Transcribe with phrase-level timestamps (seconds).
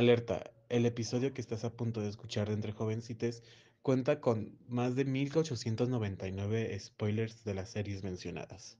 [0.00, 3.42] Alerta, el episodio que estás a punto de escuchar de Entre Jovencites
[3.82, 8.78] cuenta con más de 1899 spoilers de las series mencionadas.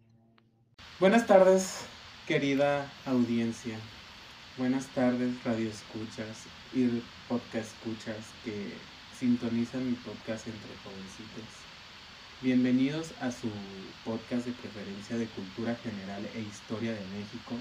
[0.98, 1.84] Buenas tardes,
[2.26, 3.76] querida audiencia.
[4.56, 6.88] Buenas tardes, radio escuchas y
[7.28, 8.72] podcast escuchas que
[9.14, 11.52] sintonizan mi podcast Entre Jovencites.
[12.40, 13.50] Bienvenidos a su
[14.06, 17.56] podcast de preferencia de cultura general e historia de México.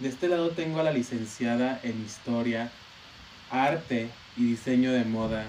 [0.00, 2.70] De este lado tengo a la licenciada en historia,
[3.50, 5.44] arte y diseño de moda,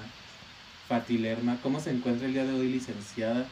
[0.90, 1.58] Fati Lerma.
[1.64, 3.46] ¿Cómo se encuentra el día de hoy, licenciada?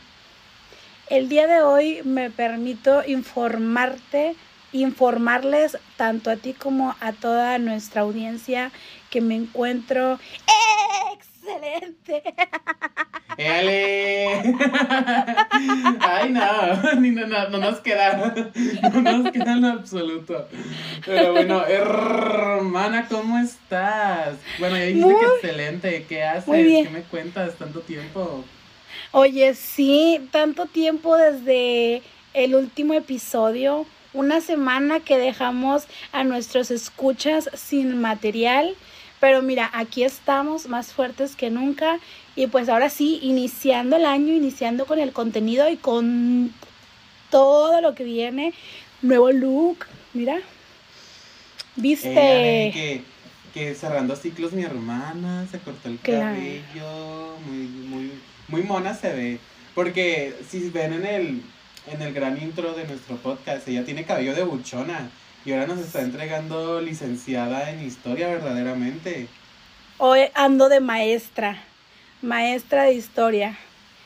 [1.09, 4.35] El día de hoy me permito informarte,
[4.73, 8.73] informarles tanto a ti como a toda nuestra audiencia
[9.09, 10.20] que me encuentro
[11.49, 12.23] excelente.
[13.38, 14.27] ¡Éale!
[16.02, 18.33] Ay, no, ni, no, no, no nos queda,
[18.94, 20.47] no nos queda en absoluto.
[21.06, 24.36] Pero bueno, hermana, ¿cómo estás?
[24.59, 26.45] Bueno, ya dijiste que excelente, ¿qué haces?
[26.86, 28.44] ¿Qué me cuentas tanto tiempo?
[29.11, 32.02] Oye, sí, tanto tiempo desde
[32.34, 38.75] el último episodio, una semana que dejamos a nuestros escuchas sin material.
[39.20, 42.00] Pero mira, aquí estamos más fuertes que nunca
[42.36, 46.53] y pues ahora sí, iniciando el año, iniciando con el contenido y con
[47.30, 48.53] todo lo que viene.
[49.02, 50.40] Nuevo look, mira.
[51.75, 52.09] ¿Viste?
[52.73, 53.03] que,
[53.53, 58.12] que, cerrando ciclos mi hermana se cortó el cabello, muy, muy,
[58.47, 59.40] muy mona se ve.
[59.75, 61.42] Porque si ven en el,
[61.88, 65.09] en el gran intro de nuestro podcast, ella tiene cabello de buchona.
[65.45, 69.27] Y ahora nos está entregando licenciada en historia verdaderamente.
[69.97, 71.63] Hoy ando de maestra
[72.21, 73.57] maestra de historia,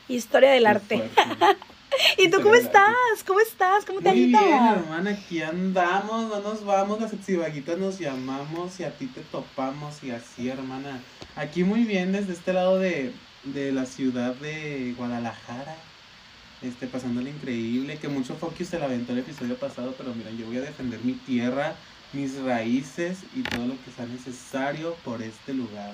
[0.08, 1.02] historia del arte.
[2.18, 2.94] ¿Y tú cómo estás?
[3.24, 3.84] ¿Cómo estás?
[3.84, 8.84] ¿Cómo te Muy bien, hermana, aquí andamos, no nos vamos, las exibaguitas nos llamamos y
[8.84, 11.00] a ti te topamos y así, hermana.
[11.36, 13.12] Aquí muy bien desde este lado de,
[13.44, 15.76] de la ciudad de Guadalajara.
[16.62, 20.46] Este, pasándole increíble, que mucho focus se la aventó el episodio pasado, pero mira, yo
[20.46, 21.74] voy a defender mi tierra,
[22.12, 25.92] mis raíces y todo lo que sea necesario por este lugar.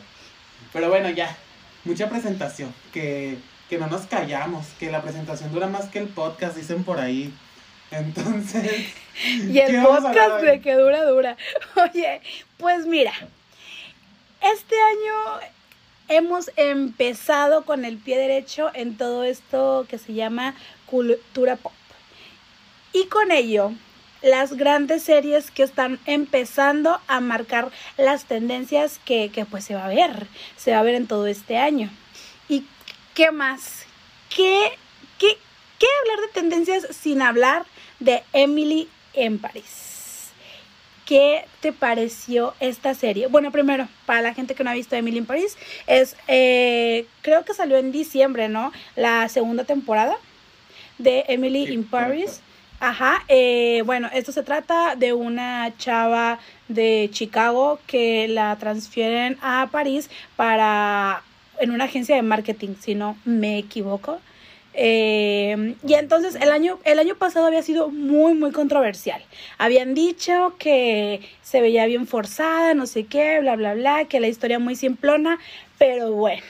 [0.72, 1.36] Pero bueno, ya,
[1.84, 3.38] mucha presentación, que,
[3.68, 7.32] que no nos callamos, que la presentación dura más que el podcast, dicen por ahí.
[7.90, 8.92] Entonces.
[9.24, 11.36] y el podcast de que dura, dura.
[11.76, 12.20] Oye,
[12.58, 13.12] pues mira,
[14.40, 15.40] este año
[16.10, 20.54] hemos empezado con el pie derecho en todo esto que se llama
[20.86, 21.72] cultura pop.
[22.92, 23.72] Y con ello
[24.20, 29.88] las grandes series que están empezando a marcar las tendencias que, pues se va a
[29.88, 30.26] ver,
[30.56, 31.88] se va a ver en todo este año.
[32.48, 32.64] ¿Y
[33.14, 33.84] qué más?
[34.34, 34.72] ¿Qué,
[35.18, 35.38] qué,
[35.78, 37.64] qué hablar de tendencias sin hablar
[38.00, 39.89] de Emily en París?
[41.10, 43.26] ¿Qué te pareció esta serie?
[43.26, 45.56] Bueno, primero, para la gente que no ha visto Emily en París,
[45.88, 48.70] es, eh, creo que salió en diciembre, ¿no?
[48.94, 50.14] La segunda temporada
[50.98, 52.42] de Emily in Paris.
[52.78, 56.38] Ajá, eh, bueno, esto se trata de una chava
[56.68, 61.24] de Chicago que la transfieren a París para
[61.58, 64.20] en una agencia de marketing, si no me equivoco.
[64.74, 69.22] Eh, y entonces el año, el año pasado había sido muy, muy controversial.
[69.58, 74.28] Habían dicho que se veía bien forzada, no sé qué, bla, bla, bla, que la
[74.28, 75.38] historia muy simplona,
[75.78, 76.44] pero bueno,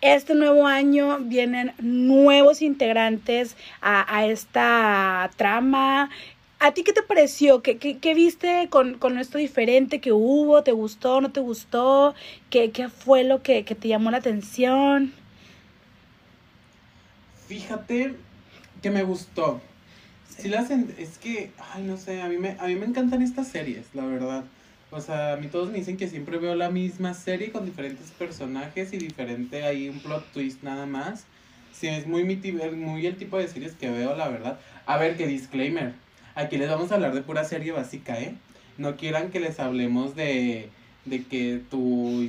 [0.00, 6.08] este nuevo año vienen nuevos integrantes a, esta trama.
[6.58, 7.62] ¿A ti qué te pareció?
[7.62, 10.62] ¿Qué, qué, viste con, esto diferente que hubo?
[10.62, 11.20] ¿Te gustó?
[11.20, 12.14] ¿No te gustó?
[12.48, 15.12] ¿Qué, qué fue lo que, te llamó la atención?
[17.50, 18.14] Fíjate
[18.80, 19.60] que me gustó.
[20.38, 23.48] Sí, la es que, ay, no sé, a mí, me, a mí me encantan estas
[23.48, 24.44] series, la verdad.
[24.92, 28.12] O sea, a mí todos me dicen que siempre veo la misma serie con diferentes
[28.12, 31.24] personajes y diferente ahí un plot twist nada más.
[31.72, 34.60] Sí, es muy, muy el tipo de series que veo, la verdad.
[34.86, 35.94] A ver, que disclaimer.
[36.36, 38.36] Aquí les vamos a hablar de pura serie básica, ¿eh?
[38.78, 40.70] No quieran que les hablemos de,
[41.04, 42.22] de que tu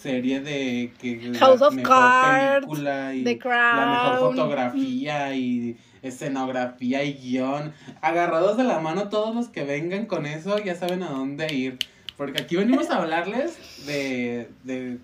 [0.00, 2.66] serie de que House of Cards,
[3.14, 3.76] y The Crown.
[3.76, 7.72] la mejor fotografía y escenografía y guion.
[8.00, 11.78] Agarrados de la mano todos los que vengan con eso ya saben a dónde ir.
[12.16, 14.98] Porque aquí venimos a hablarles de, de,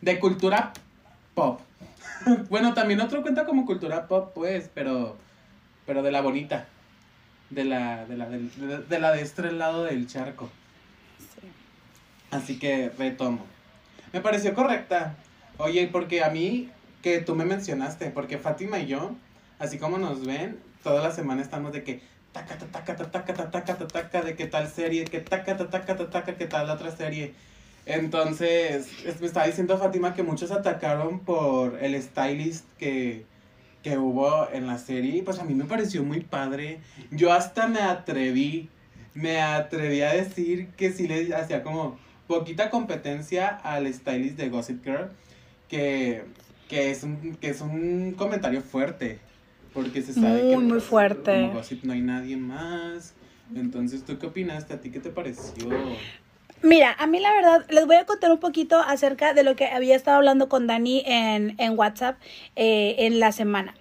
[0.00, 0.72] de cultura
[1.34, 1.60] pop.
[2.48, 5.16] bueno, también otro cuenta como cultura pop, pues, pero,
[5.86, 6.66] pero de la bonita.
[7.50, 10.50] De la de, la, de, la de este lado del charco.
[12.30, 13.46] Así que retomo.
[14.12, 15.16] Me pareció correcta.
[15.58, 16.70] Oye, porque a mí,
[17.02, 19.16] que tú me mencionaste, porque Fátima y yo
[19.58, 22.00] así como nos ven, toda la semana estamos de que
[22.32, 26.46] taca, taca, taca, taca, taca, taca, de qué tal serie, que taca, taca, taca, qué
[26.46, 27.34] tal otra serie.
[27.86, 28.88] Entonces,
[29.20, 33.24] me estaba diciendo Fátima que muchos atacaron por el stylist que,
[33.82, 35.22] que hubo en la serie.
[35.22, 36.80] Pues a mí me pareció muy padre.
[37.10, 38.68] Yo hasta me atreví,
[39.14, 44.84] me atreví a decir que sí le hacía como poquita competencia al stylist de Gossip
[44.84, 45.10] Girl.
[45.68, 46.22] Que,
[46.68, 49.18] que, es, un, que es un comentario fuerte.
[49.74, 51.32] Porque se sabe muy, que muy fuerte.
[51.32, 53.14] como Gossip no hay nadie más.
[53.54, 54.74] Entonces, ¿tú qué opinaste?
[54.74, 55.68] ¿A ti qué te pareció?
[56.62, 59.66] Mira, a mí la verdad, les voy a contar un poquito acerca de lo que
[59.66, 62.18] había estado hablando con Dani en, en WhatsApp
[62.56, 63.74] eh, en la semana.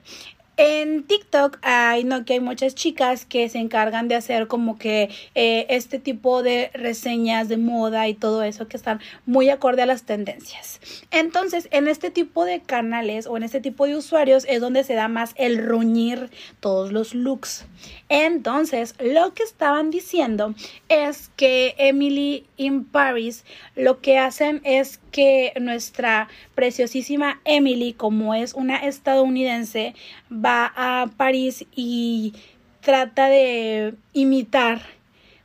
[0.57, 5.11] En TikTok hay, no, que hay muchas chicas que se encargan de hacer como que
[5.35, 9.85] eh, este tipo de reseñas de moda y todo eso que están muy acorde a
[9.85, 10.79] las tendencias.
[11.11, 14.95] Entonces, en este tipo de canales o en este tipo de usuarios es donde se
[14.95, 17.65] da más el ruñir todos los looks.
[18.09, 20.55] Entonces, lo que estaban diciendo
[20.89, 23.45] es que Emily in Paris
[23.75, 29.93] lo que hacen es que nuestra preciosísima Emily, como es una estadounidense,
[30.31, 32.33] va a París y
[32.81, 34.81] trata de imitar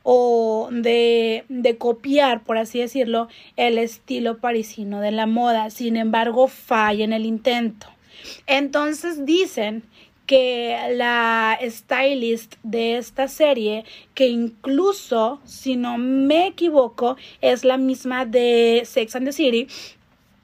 [0.03, 5.69] o de, de, copiar, por así decirlo, el estilo parisino de la moda.
[5.69, 7.87] Sin embargo, falla en el intento.
[8.45, 9.83] Entonces dicen
[10.25, 18.25] que la stylist de esta serie, que incluso, si no me equivoco, es la misma
[18.25, 19.67] de Sex and the City,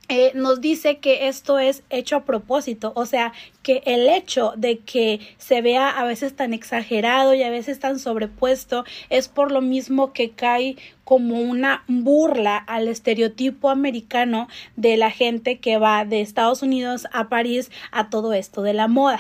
[0.10, 4.80] eh, nos dice que esto es hecho a propósito, o sea, que el hecho de
[4.80, 9.62] que se vea a veces tan exagerado y a veces tan sobrepuesto es por lo
[9.62, 16.22] mismo que cae como una burla al estereotipo americano de la gente que va de
[16.22, 19.20] Estados Unidos a París a todo esto de la moda.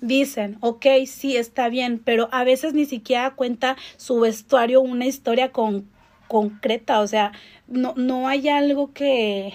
[0.00, 5.50] Dicen, ok, sí, está bien, pero a veces ni siquiera cuenta su vestuario una historia
[5.50, 5.88] con,
[6.28, 7.32] concreta, o sea,
[7.66, 9.52] no, no hay algo que,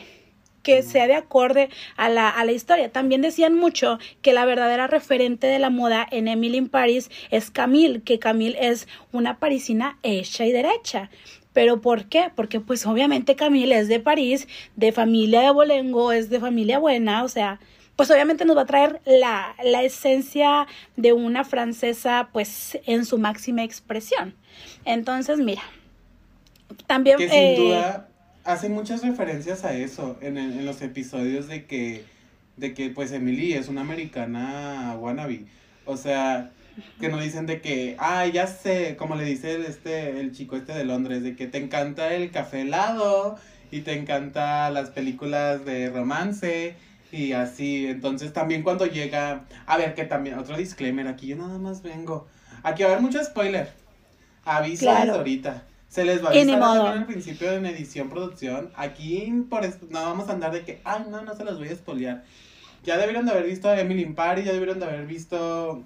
[0.64, 2.92] que sea de acorde a la, a la historia.
[2.92, 7.52] También decían mucho que la verdadera referente de la moda en Emily in Paris es
[7.52, 11.10] Camille, que Camille es una parisina hecha y derecha.
[11.54, 12.32] ¿Pero por qué?
[12.36, 17.24] Porque pues obviamente Camille es de París, de familia de Bolengo, es de familia buena,
[17.24, 17.60] o sea,
[17.98, 20.66] pues obviamente nos va a traer la, la esencia
[20.96, 24.34] de una francesa pues en su máxima expresión.
[24.86, 25.62] Entonces, mira,
[26.88, 27.18] también...
[27.18, 28.11] Que sin eh, duda
[28.44, 32.04] hace muchas referencias a eso en, el, en los episodios de que,
[32.58, 35.46] de que pues Emily es una americana wannabe.
[35.86, 36.52] O sea,
[37.00, 40.56] que nos dicen de que, ah, ya sé, como le dice el, este, el chico
[40.56, 43.38] este de Londres, de que te encanta el café helado
[43.72, 46.76] y te encanta las películas de romance
[47.12, 47.88] y así.
[47.88, 52.28] Entonces también cuando llega, a ver, que también, otro disclaimer, aquí yo nada más vengo.
[52.64, 53.70] Aquí va a haber mucho spoiler.
[54.46, 55.16] Aviso Claro.
[55.16, 55.64] ahorita.
[55.92, 56.88] Se les va a avisar modo.
[56.88, 58.72] al principio en edición, producción.
[58.78, 61.76] Aquí por no vamos a andar de que, ay, no, no se los voy a
[61.76, 62.24] spoilear.
[62.86, 65.84] Ya debieron de haber visto a Emily in Paris, ya debieron de haber visto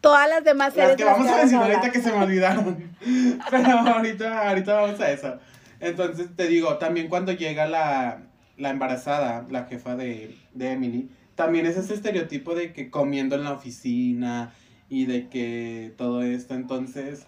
[0.00, 1.76] todas las demás las series que las vamos a vamos decir hablar.
[1.76, 2.96] ahorita que se me olvidaron.
[3.50, 5.38] Pero ahorita, ahorita vamos a eso.
[5.80, 8.22] Entonces te digo, también cuando llega la,
[8.56, 13.44] la embarazada, la jefa de, de Emily, también es ese estereotipo de que comiendo en
[13.44, 14.54] la oficina
[14.88, 16.54] y de que todo esto.
[16.54, 17.26] Entonces,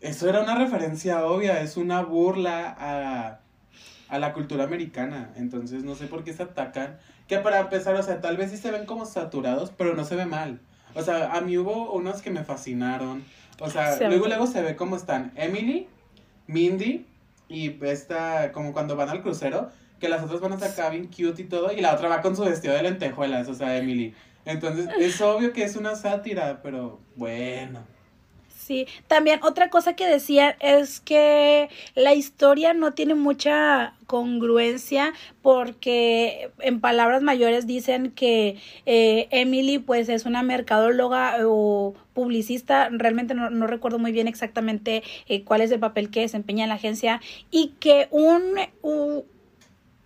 [0.00, 3.40] eso era una referencia obvia, es una burla a,
[4.08, 5.32] a la cultura americana.
[5.36, 6.98] Entonces, no sé por qué se atacan.
[7.26, 10.16] Que para empezar, o sea, tal vez sí se ven como saturados, pero no se
[10.16, 10.60] ve mal.
[10.94, 13.24] O sea, a mí hubo unos que me fascinaron.
[13.60, 15.88] O sea, Sí, luego, luego se ve cómo están Emily,
[16.46, 17.06] Mindy
[17.48, 21.42] y esta, como cuando van al crucero, que las otras van hasta acá bien cute
[21.42, 24.14] y todo, y la otra va con su vestido de lentejuelas, o sea, Emily.
[24.44, 27.80] Entonces, es obvio que es una sátira, pero bueno.
[28.68, 36.50] Sí, también otra cosa que decían es que la historia no tiene mucha congruencia porque
[36.58, 43.48] en palabras mayores dicen que eh, Emily pues es una mercadóloga o publicista, realmente no,
[43.48, 47.22] no recuerdo muy bien exactamente eh, cuál es el papel que desempeña en la agencia
[47.50, 48.42] y que un,
[48.82, 49.24] u-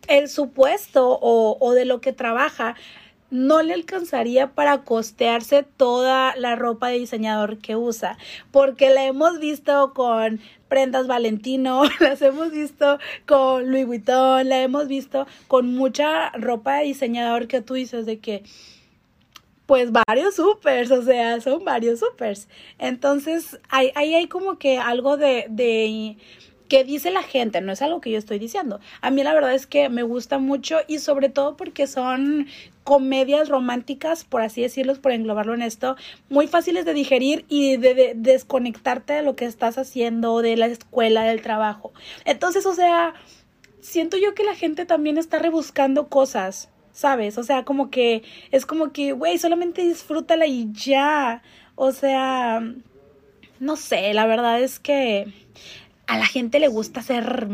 [0.07, 2.77] el supuesto o, o de lo que trabaja
[3.33, 8.19] no le alcanzaría para costearse toda la ropa de diseñador que usa,
[8.51, 14.87] porque la hemos visto con prendas Valentino, las hemos visto con Louis Vuitton, la hemos
[14.87, 18.43] visto con mucha ropa de diseñador que tú dices de que
[19.65, 22.49] pues varios supers, o sea, son varios supers.
[22.79, 26.19] Entonces, ahí hay, hay como que algo de, de
[26.73, 28.81] que dice la gente, no es algo que yo estoy diciendo.
[29.03, 32.47] A mí la verdad es que me gusta mucho y sobre todo porque son
[32.85, 35.97] comedias románticas, por así decirlo, por englobarlo en esto,
[36.29, 40.67] muy fáciles de digerir y de, de, desconectarte de lo que estás haciendo, de la
[40.67, 41.93] escuela, del trabajo.
[42.25, 43.15] Entonces, o sea,
[43.81, 47.39] siento yo que la gente también está rebuscando cosas, ¿sabes?
[47.39, 51.43] O sea, como que es como que, güey, solamente disfrútala y ya.
[51.75, 52.63] O sea,
[53.61, 55.27] no sé, la verdad es que
[56.07, 57.49] a la gente le gusta hacer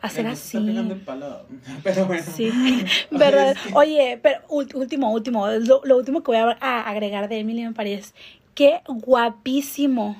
[0.00, 0.58] hacer así.
[1.82, 2.24] Pero bueno.
[2.24, 2.50] Sí,
[3.10, 3.56] verdad.
[3.74, 8.14] Oye, pero último, último, lo, lo, último que voy a agregar de Emily en París.
[8.54, 10.16] Qué guapísimo.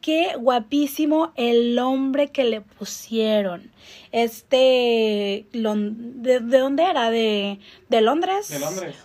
[0.00, 3.70] Qué guapísimo el hombre que le pusieron.
[4.12, 7.10] Este, ¿de, de dónde era?
[7.10, 7.58] ¿De,
[7.88, 8.48] ¿De Londres?
[8.48, 8.96] De Londres.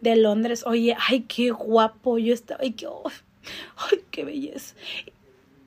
[0.00, 0.64] De Londres.
[0.66, 2.18] Oye, ay, qué guapo.
[2.18, 2.86] Yo estaba, ay, qué,
[3.76, 4.76] ay, qué belleza.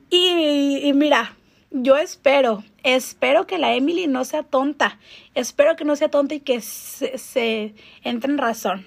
[0.08, 1.36] Y, y mira,
[1.74, 4.98] yo espero, espero que la Emily no sea tonta.
[5.34, 8.86] Espero que no sea tonta y que se, se entre en razón.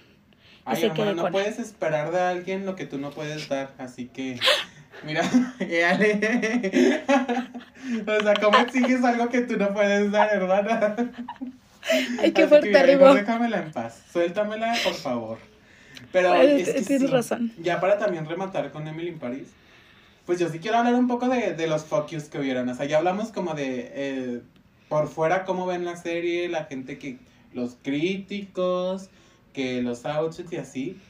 [0.64, 4.40] Ay, hermano, no puedes esperar de alguien lo que tú no puedes dar, así que
[5.06, 5.22] mira,
[5.60, 7.04] Ale.
[8.08, 10.96] o sea, ¿cómo exiges algo que tú no puedes dar, hermana?
[12.20, 13.14] Ay, qué fuerte, arriba.
[13.14, 14.04] Déjamela en paz.
[14.12, 15.38] Suéltamela, por favor.
[16.12, 17.54] Pero es que tienes razón.
[17.60, 19.48] Ya para también rematar con Emily en París
[20.28, 22.68] pues yo sí quiero hablar un poco de, de los focus que hubieron.
[22.68, 24.42] O sea, ya hablamos como de eh,
[24.90, 27.18] por fuera cómo ven la serie, la gente que,
[27.54, 29.10] los críticos,
[29.54, 31.02] que los outfits y así.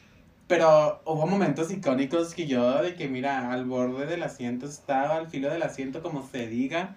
[0.48, 5.28] Pero hubo momentos icónicos que yo, de que mira, al borde del asiento estaba, al
[5.28, 6.96] filo del asiento, como se diga.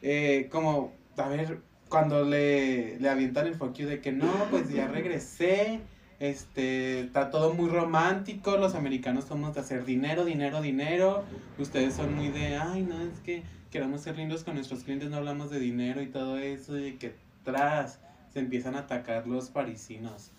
[0.00, 1.60] Eh, como, a ver,
[1.90, 5.80] cuando le, le avientan el focus de que no, pues ya regresé
[6.20, 11.24] este, está todo muy romántico, los americanos somos de hacer dinero, dinero, dinero,
[11.58, 15.16] ustedes son muy de, ay, no, es que queremos ser lindos con nuestros clientes, no
[15.16, 18.00] hablamos de dinero y todo eso, y que tras
[18.32, 20.30] se empiezan a atacar los parisinos.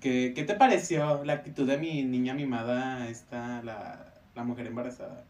[0.00, 5.24] ¿Qué, qué te pareció la actitud de mi niña mimada, esta, la, la mujer embarazada?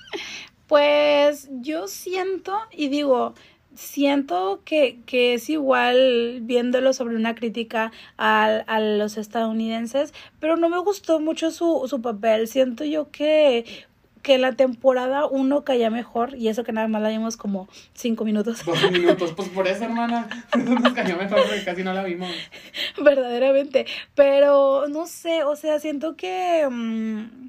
[0.69, 3.33] Pues yo siento y digo,
[3.78, 10.68] siento que, que, es igual viéndolo sobre una crítica a, a, los estadounidenses, pero no
[10.68, 12.49] me gustó mucho su, su papel.
[12.49, 13.64] Siento yo que
[14.20, 18.25] que la temporada uno caía mejor y eso que nada más la vimos como cinco
[18.25, 18.64] minutos.
[18.64, 22.28] Dos minutos, pues por eso, hermana, nos cayó mejor porque casi no la vimos.
[23.00, 27.49] Verdaderamente, pero no sé, o sea, siento que, mmm,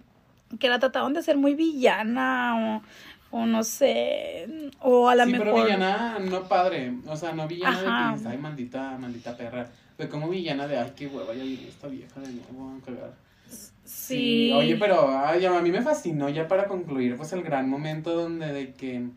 [0.60, 2.84] que la trataban de ser muy villana o
[3.32, 4.48] o no sé,
[4.80, 5.48] o a la sí, mejor.
[5.48, 10.10] pero villana no padre, o sea, no villana de que ay, maldita, maldita perra, pero
[10.10, 13.14] como villana de, ay, qué hueva, ya viene esta vieja de nuevo a cagar.
[13.84, 14.52] Sí.
[14.54, 18.52] Oye, pero ay, a mí me fascinó ya para concluir, pues el gran momento donde
[18.52, 19.08] de que,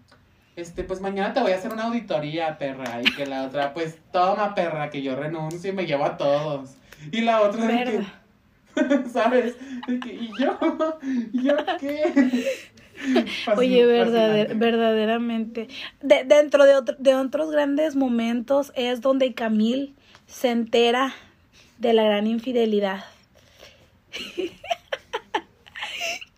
[0.57, 3.99] este, pues mañana te voy a hacer una auditoría, perra, y que la otra, pues
[4.12, 6.75] toma, perra, que yo renuncio y me llevo a todos.
[7.11, 9.57] Y la otra de que, ¿sabes?
[9.87, 10.59] De que, ¿y yo?
[11.33, 12.47] ¿Y yo qué?
[13.56, 15.68] Oye, verdaderamente.
[16.00, 19.94] De, dentro de, de otros grandes momentos es donde Camil
[20.26, 21.14] se entera
[21.78, 23.04] de la gran infidelidad.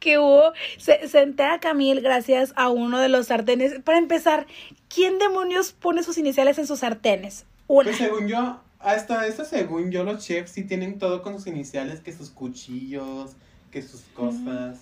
[0.04, 3.80] que hubo, se, se entera Camil gracias a uno de los sartenes.
[3.82, 4.46] Para empezar,
[4.88, 7.46] ¿quién demonios pone sus iniciales en sus sartenes?
[7.66, 7.84] Una.
[7.84, 12.00] Pues según yo, hasta eso según yo, los chefs sí tienen todo con sus iniciales,
[12.00, 13.32] que sus cuchillos,
[13.70, 14.80] que sus cosas.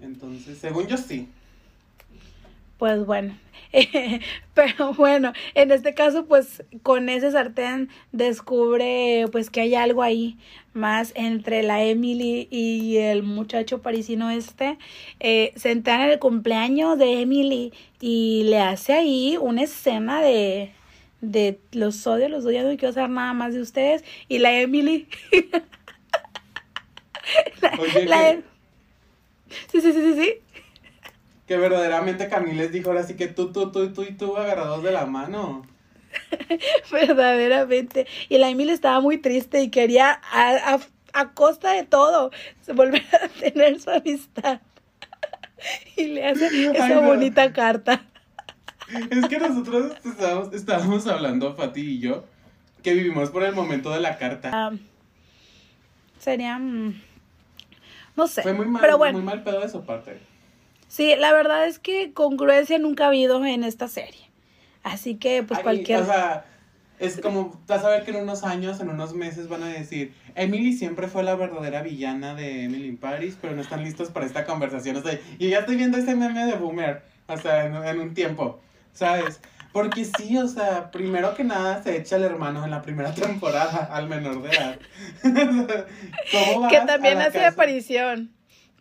[0.00, 1.28] Entonces, según yo sí.
[2.78, 3.34] Pues bueno,
[4.54, 10.36] pero bueno, en este caso pues con ese sartén descubre pues que hay algo ahí
[10.74, 14.76] más entre la Emily y el muchacho parisino este.
[15.20, 20.72] Eh, se entera en el cumpleaños de Emily y le hace ahí una escena de,
[21.22, 24.04] de los odio, los odio, no quiero saber nada más de ustedes.
[24.28, 25.08] Y la Emily...
[28.06, 28.38] la,
[29.70, 30.34] Sí, sí, sí, sí, sí.
[31.46, 34.92] Que verdaderamente Camiles dijo ahora sí que tú, tú, tú, tú y tú agarrados de
[34.92, 35.64] la mano.
[36.90, 38.06] verdaderamente.
[38.28, 40.78] Y la Emily estaba muy triste y quería a,
[41.12, 42.30] a, costa de todo
[42.74, 44.60] volver a tener su amistad.
[45.96, 48.02] y le hace esa bonita carta.
[49.10, 52.24] Es que nosotros estábamos, estábamos hablando, Fati y yo,
[52.82, 54.50] que vivimos por el momento de la carta.
[54.52, 54.72] Ah,
[56.18, 56.58] sería...
[56.58, 56.94] Mm,
[58.16, 58.42] no sé.
[58.42, 59.18] Fue muy mal, pero bueno.
[59.18, 60.18] muy mal pedo de su parte.
[60.88, 64.30] Sí, la verdad es que congruencia nunca ha habido en esta serie.
[64.82, 66.00] Así que, pues cualquier.
[66.02, 66.44] O sea,
[66.98, 70.14] es como, vas a ver que en unos años, en unos meses van a decir,
[70.34, 74.26] Emily siempre fue la verdadera villana de Emily in Paris, pero no están listos para
[74.26, 74.96] esta conversación.
[74.96, 77.02] O sea, y ya estoy viendo ese meme de Boomer.
[77.28, 78.60] O sea, en, un tiempo,
[78.92, 79.40] ¿sabes?
[79.76, 83.90] Porque sí, o sea, primero que nada se echa el hermano en la primera temporada
[83.92, 84.78] al menor de edad.
[86.32, 88.32] ¿Cómo que también hace aparición.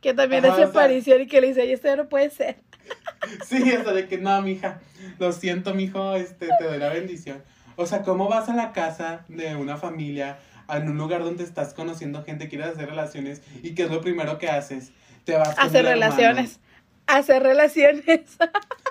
[0.01, 2.55] Que también hace aparición y que le dice, y esto no puede ser.
[3.45, 4.79] Sí, o sea, de que no, mija,
[5.19, 7.43] lo siento, mijo, este, te doy la bendición.
[7.75, 10.37] O sea, ¿cómo vas a la casa de una familia,
[10.69, 14.37] en un lugar donde estás conociendo gente, quieres hacer relaciones, y qué es lo primero
[14.37, 14.93] que haces?
[15.25, 16.61] Te vas a hacer relaciones.
[17.05, 18.21] Hacer relaciones.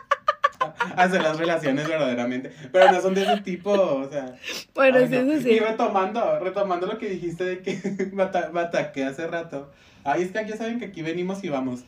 [0.96, 2.52] hacer las relaciones verdaderamente.
[2.72, 4.34] Pero no son de ese tipo, o sea.
[4.74, 5.50] Bueno, sí, eso sí.
[5.50, 9.70] Y retomando, retomando lo que dijiste de que me, ataqué hace rato.
[10.04, 11.84] Ay, es que ya saben que aquí venimos y vamos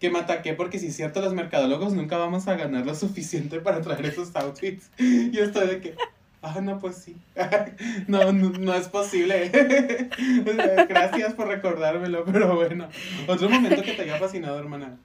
[0.00, 3.60] que me ataqué porque si es cierto, los mercadólogos nunca vamos a ganar lo suficiente
[3.60, 4.90] para traer esos outfits.
[4.98, 5.94] Y estoy de que,
[6.42, 7.16] ah, no, pues sí.
[8.06, 9.50] no, no, es posible.
[10.88, 12.88] Gracias por recordármelo, pero bueno.
[13.26, 14.98] Otro momento que te haya fascinado, hermana.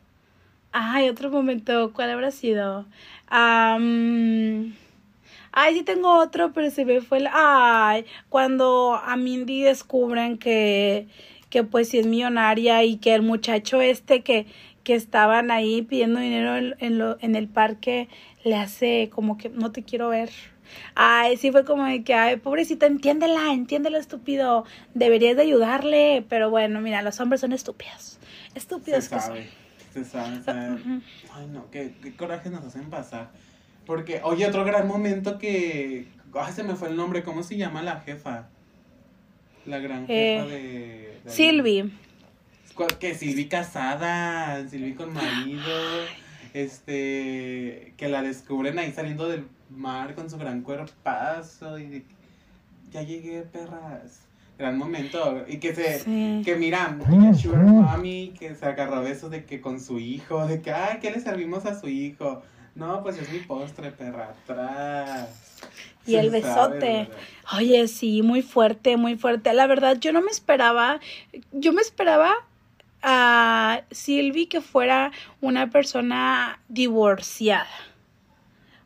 [0.72, 2.86] Ay, otro momento, ¿cuál habrá sido?
[3.32, 4.74] ay,
[5.74, 7.28] sí tengo otro, pero se me fue el...
[7.32, 11.08] Ay, cuando a Mindy descubren que,
[11.50, 14.48] que pues sí es millonaria y que el muchacho este que
[14.90, 18.10] que estaban ahí pidiendo dinero en, lo, en el parque
[18.44, 20.32] le hace como que no te quiero ver.
[20.96, 24.66] Ay, sí fue como de que, ay, pobrecita, entiéndela, entiéndela, estúpido.
[24.96, 26.26] Deberías de ayudarle.
[26.28, 28.20] Pero bueno, mira, los hombres son estúpidos.
[28.56, 29.50] Estúpidos se sabe,
[31.34, 33.32] Ay, no, qué, qué coraje nos hacen pasar.
[33.86, 36.08] Porque, oye, otro gran momento que.
[36.34, 37.24] Ay, se me fue el nombre.
[37.24, 38.50] ¿Cómo se llama la jefa?
[39.66, 41.32] La gran jefa eh, de.
[41.32, 41.92] Silvi
[43.00, 46.06] que Silvi casada, Silvi con marido,
[46.54, 52.06] este, que la descubren ahí saliendo del mar con su gran cuerpazo y
[52.92, 54.22] ya llegué, perras.
[54.60, 55.46] Gran momento.
[55.48, 56.04] Y que se,
[56.44, 61.00] que mira, mami, que se agarró besos de que con su hijo, de que, ay,
[61.02, 62.44] ¿qué le servimos a su hijo?
[62.76, 65.62] No, pues es mi postre, perra, atrás.
[66.06, 67.08] Y el besote.
[67.58, 69.54] Oye, sí, muy fuerte, muy fuerte.
[69.54, 71.00] La verdad, yo no me esperaba,
[71.54, 72.34] yo me esperaba
[73.02, 77.70] a Silvi que fuera una persona divorciada.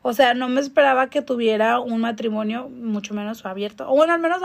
[0.03, 3.89] O sea, no me esperaba que tuviera un matrimonio, mucho menos abierto.
[3.89, 4.41] O bueno, al menos,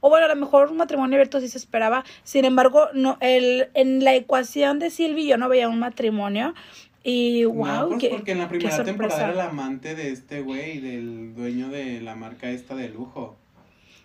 [0.00, 2.04] o bueno, a lo mejor un matrimonio abierto sí se esperaba.
[2.24, 6.54] Sin embargo, no, el, en la ecuación de Silvi yo no veía un matrimonio.
[7.02, 11.34] Y wow, pues porque en la primera temporada era el amante de este güey, del
[11.34, 13.36] dueño de la marca esta de lujo.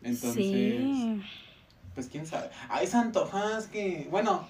[0.04, 0.82] Entonces,
[1.96, 2.50] pues quién sabe.
[2.68, 4.46] Hay santojas que, bueno,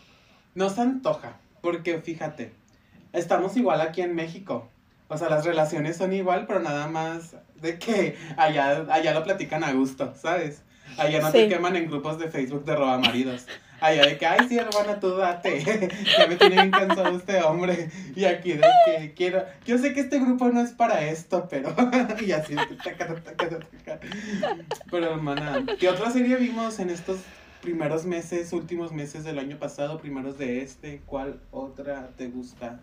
[0.56, 2.52] no se antoja, porque fíjate,
[3.14, 4.68] estamos igual aquí en México.
[5.10, 9.64] O sea, las relaciones son igual, pero nada más de que allá, allá lo platican
[9.64, 10.62] a gusto, ¿sabes?
[10.98, 13.46] Allá no te queman en grupos de Facebook de roba maridos.
[13.82, 15.90] Allá de que, ay, sí, hermana, tú date.
[16.18, 17.90] ya me tiene bien cansado este hombre.
[18.16, 19.46] Y aquí de que quiero.
[19.66, 21.74] Yo sé que este grupo no es para esto, pero.
[22.20, 22.56] y así.
[24.92, 27.20] pero, hermana, ¿qué otra serie vimos en estos
[27.62, 32.80] primeros meses, últimos meses del año pasado, primeros de este, ¿cuál otra te gusta?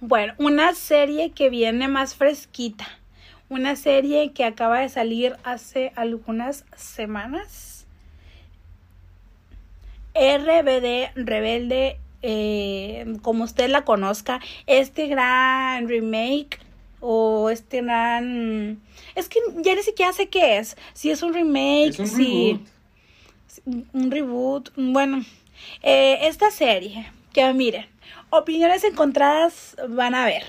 [0.00, 2.86] Bueno, una serie que viene más fresquita.
[3.48, 7.86] Una serie que acaba de salir hace algunas semanas.
[10.14, 16.58] RBD, Rebelde, eh, como usted la conozca, este gran remake
[17.00, 18.80] o este gran...
[19.14, 20.76] Es que ya ni siquiera sé qué es.
[20.92, 22.60] Si es un remake, es un si
[23.92, 25.24] un reboot, bueno,
[25.82, 27.86] eh, esta serie, que miren,
[28.30, 30.44] opiniones encontradas van a ver.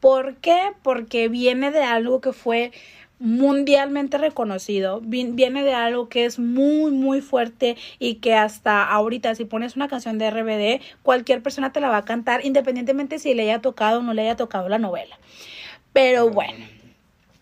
[0.00, 0.72] ¿Por qué?
[0.82, 2.72] Porque viene de algo que fue
[3.18, 9.44] mundialmente reconocido, viene de algo que es muy muy fuerte y que hasta ahorita si
[9.44, 13.42] pones una canción de RBD, cualquier persona te la va a cantar independientemente si le
[13.42, 15.18] haya tocado o no le haya tocado la novela.
[15.92, 16.64] Pero bueno,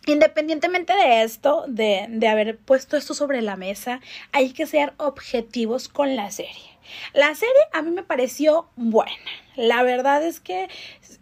[0.06, 4.00] Independientemente de esto, de, de, haber puesto esto sobre la mesa,
[4.32, 6.77] hay que ser objetivos con la serie.
[7.12, 9.12] La serie a mí me pareció buena.
[9.56, 10.68] La verdad es que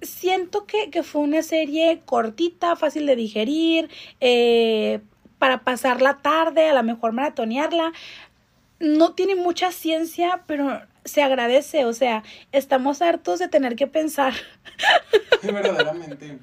[0.02, 5.00] siento que, que fue una serie cortita, fácil de digerir, eh,
[5.38, 7.92] para pasar la tarde, a lo mejor maratonearla.
[8.78, 11.84] No tiene mucha ciencia, pero se agradece.
[11.84, 14.34] O sea, estamos hartos de tener que pensar.
[15.42, 16.38] verdaderamente.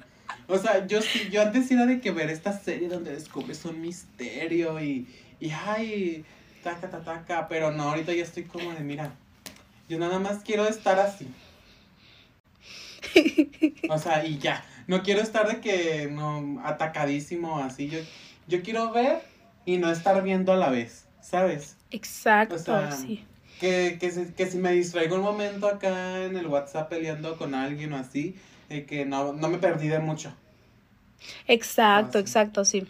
[0.46, 3.80] O sea, yo sí, yo antes era de que ver esta serie donde descubres un
[3.80, 5.06] misterio y,
[5.40, 6.24] y ay,
[6.64, 9.16] taca, taca, taca, pero no, ahorita ya estoy como de, mira,
[9.88, 11.28] yo nada más quiero estar así.
[13.86, 18.00] O sea, y ya, no quiero estar de que, no, atacadísimo así, yo,
[18.46, 19.22] yo quiero ver
[19.64, 21.76] y no estar viendo a la vez, ¿sabes?
[21.90, 23.26] Exacto, sí.
[23.58, 27.92] Que, que, que si me distraigo un momento acá en el WhatsApp peleando con alguien
[27.92, 28.36] o así,
[28.68, 30.34] de que no, no me perdí de mucho.
[31.46, 32.24] Exacto, Ah, sí.
[32.24, 32.86] exacto, sí.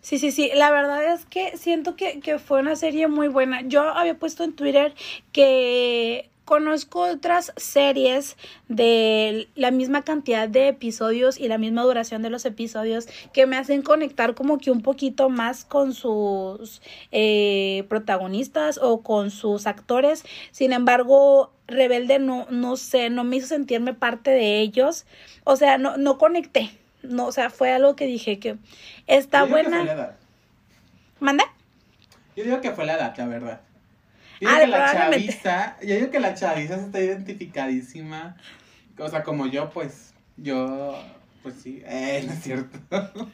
[0.00, 0.50] Sí, sí, sí.
[0.54, 3.62] La verdad es que siento que, que fue una serie muy buena.
[3.62, 4.94] Yo había puesto en Twitter
[5.32, 12.30] que conozco otras series de la misma cantidad de episodios y la misma duración de
[12.30, 16.80] los episodios que me hacen conectar como que un poquito más con sus
[17.12, 20.24] eh, protagonistas o con sus actores.
[20.50, 25.04] Sin embargo, Rebelde no, no sé, no me hizo sentirme parte de ellos.
[25.44, 26.70] O sea, no, no conecté.
[27.02, 28.56] No, o sea, fue algo que dije que
[29.06, 29.92] está Yo digo que fue la buena.
[29.92, 30.16] edad.
[31.20, 31.44] ¿Manda?
[32.36, 33.60] Yo digo que fue la edad, la verdad.
[34.40, 38.36] Yo Ah, digo que la chaviza, yo digo que la chaviza está identificadísima.
[38.98, 40.96] O sea, como yo, pues, yo,
[41.42, 42.78] pues sí, eh, no es cierto.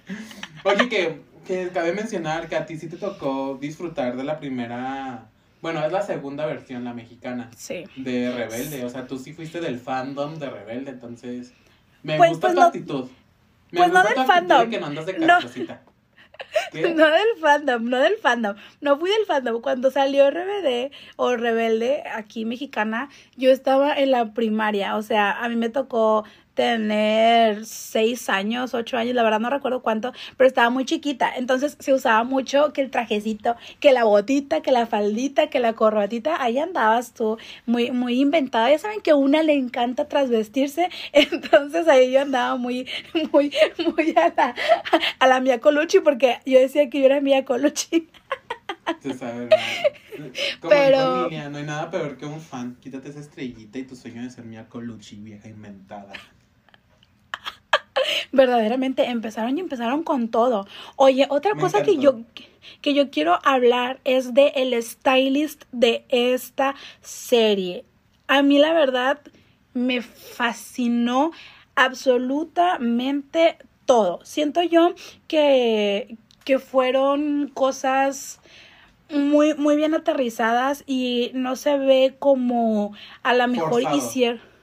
[0.65, 5.27] Oye, que, que cabe mencionar que a ti sí te tocó disfrutar de la primera,
[5.61, 7.85] bueno, es la segunda versión, la mexicana, Sí.
[7.97, 8.85] de Rebelde.
[8.85, 11.53] O sea, tú sí fuiste del fandom de Rebelde, entonces,
[12.03, 13.09] me Pues- gusta pues tu no- actitud.
[13.75, 14.71] Me pues no del fandom.
[14.71, 14.81] que
[15.19, 15.39] no.
[16.73, 18.57] No del fandom, no del fandom.
[18.81, 19.61] No fui del fandom.
[19.61, 24.97] Cuando salió RBD o Rebelde aquí mexicana, yo estaba en la primaria.
[24.97, 29.83] O sea, a mí me tocó tener seis años, ocho años, la verdad no recuerdo
[29.83, 31.35] cuánto, pero estaba muy chiquita.
[31.37, 35.73] Entonces se usaba mucho que el trajecito, que la botita, que la faldita, que la
[35.75, 36.43] corbatita.
[36.43, 38.71] Ahí andabas tú, muy, muy inventada.
[38.71, 40.89] Ya saben que a una le encanta trasvestirse.
[41.13, 42.89] Entonces ahí yo andaba muy,
[43.33, 43.53] muy,
[43.97, 44.55] muy a la,
[45.19, 48.09] a la Mia Colucci, porque yo decía que yo era Mia Colucci.
[49.01, 49.49] Se sabe.
[50.61, 52.77] Como Pero- familia, no hay nada peor que un fan.
[52.81, 56.13] Quítate esa estrellita y tu sueño de ser Mia Colucci, vieja inventada.
[58.33, 60.67] Verdaderamente empezaron y empezaron con todo.
[60.97, 62.21] Oye, otra Me cosa que yo,
[62.81, 67.85] que yo quiero hablar es de el stylist de esta serie.
[68.27, 69.21] A mí la verdad
[69.75, 71.33] me fascinó
[71.75, 74.21] absolutamente todo.
[74.25, 74.95] Siento yo
[75.29, 78.41] que, que fueron cosas
[79.11, 84.54] muy, muy bien aterrizadas y no se ve como a lo mejor hicieron.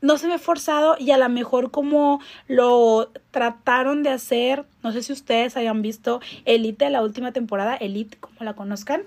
[0.00, 5.02] No se ve forzado y a lo mejor como lo trataron de hacer, no sé
[5.02, 9.02] si ustedes hayan visto Elite, la última temporada, Elite, como la conozcan,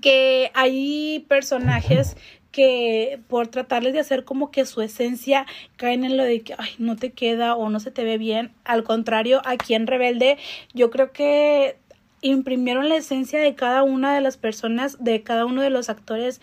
[0.00, 2.16] que hay personajes
[2.52, 6.70] que por tratarles de hacer como que su esencia caen en lo de que ay
[6.78, 10.38] no te queda o no se te ve bien al contrario aquí en Rebelde
[10.72, 11.76] yo creo que
[12.20, 16.40] imprimieron la esencia de cada una de las personas de cada uno de los actores.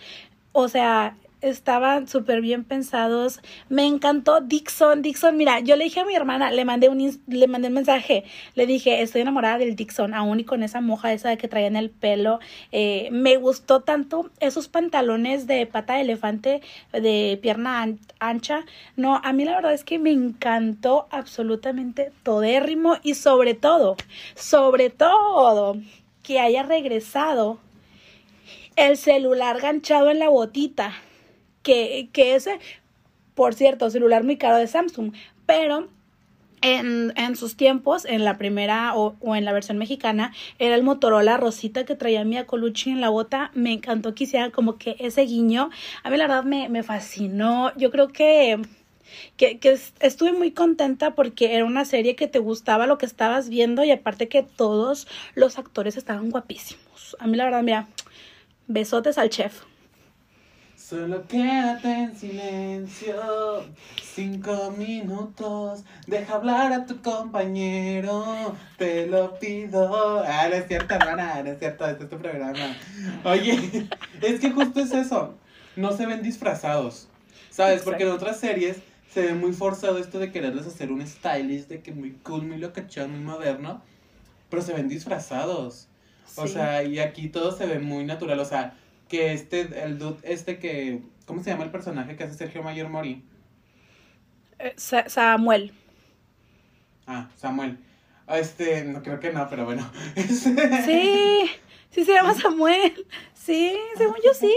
[0.52, 3.40] O sea estaban súper bien pensados.
[3.68, 5.02] Me encantó Dixon.
[5.02, 8.24] Dixon, mira, yo le dije a mi hermana, le mandé un, le mandé un mensaje,
[8.54, 11.76] le dije, estoy enamorada del Dixon, aún y con esa moja esa que traía en
[11.76, 12.40] el pelo.
[12.72, 18.64] Eh, me gustó tanto esos pantalones de pata de elefante, de pierna an- ancha.
[18.96, 23.96] No, a mí la verdad es que me encantó absolutamente todérrimo y sobre todo,
[24.34, 25.76] sobre todo,
[26.22, 27.58] que haya regresado
[28.76, 30.92] el celular ganchado en la botita.
[31.64, 32.60] Que, que ese,
[33.34, 35.12] por cierto, celular muy caro de Samsung,
[35.46, 35.88] pero
[36.62, 41.36] en, en sus tiempos, en la primera o, en la versión mexicana, era el Motorola
[41.36, 43.50] Rosita que traía Mia Colucci en la bota.
[43.54, 45.68] Me encantó que hicieran como que ese guiño.
[46.04, 47.72] A mí la verdad me, me fascinó.
[47.76, 48.62] Yo creo que,
[49.36, 53.06] que, que es- estuve muy contenta porque era una serie que te gustaba lo que
[53.06, 57.16] estabas viendo y aparte que todos los actores estaban guapísimos.
[57.18, 57.88] A mí la verdad, mira,
[58.68, 59.62] besotes al chef.
[60.86, 63.14] Solo quédate en silencio.
[64.02, 65.82] Cinco minutos.
[66.06, 68.54] Deja hablar a tu compañero.
[68.76, 70.22] Te lo pido.
[70.26, 71.42] Ah, no es cierto, hermana.
[71.42, 71.86] No es cierto.
[71.88, 72.76] Este es tu programa.
[73.24, 73.88] Oye,
[74.20, 75.34] es que justo es eso.
[75.74, 77.08] No se ven disfrazados.
[77.48, 77.80] ¿Sabes?
[77.80, 78.76] Porque en otras series
[79.10, 82.58] se ve muy forzado esto de quererles hacer un stylist de que muy cool, muy
[82.58, 83.80] locochón, muy moderno.
[84.50, 85.88] Pero se ven disfrazados.
[86.36, 86.52] O Sí.
[86.52, 88.38] sea, y aquí todo se ve muy natural.
[88.38, 88.74] O sea,
[89.14, 91.02] que este, el dude, este que.
[91.26, 93.24] ¿Cómo se llama el personaje que hace Sergio Mayor Mori?
[94.58, 95.72] Eh, Sa- Samuel.
[97.06, 97.78] Ah, Samuel.
[98.26, 99.88] Ah, Este, no creo que no, pero bueno.
[100.84, 101.50] Sí,
[101.90, 103.06] sí se llama Samuel.
[103.34, 104.52] Sí, según yo sí.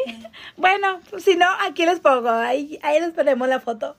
[0.56, 2.30] Bueno, pues, si no, aquí les pongo.
[2.30, 3.96] Ahí, ahí les ponemos la foto.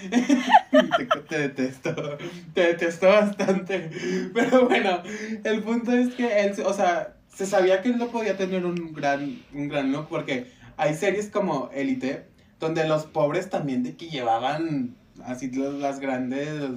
[0.00, 2.18] te, te detesto.
[2.54, 3.90] Te detesto bastante.
[4.34, 5.02] Pero bueno,
[5.44, 8.92] el punto es que él, o sea, se sabía que él no podía tener un
[8.92, 12.26] gran, un gran look porque hay series como Elite
[12.60, 16.70] donde los pobres también de que llevaban así los, las grandes,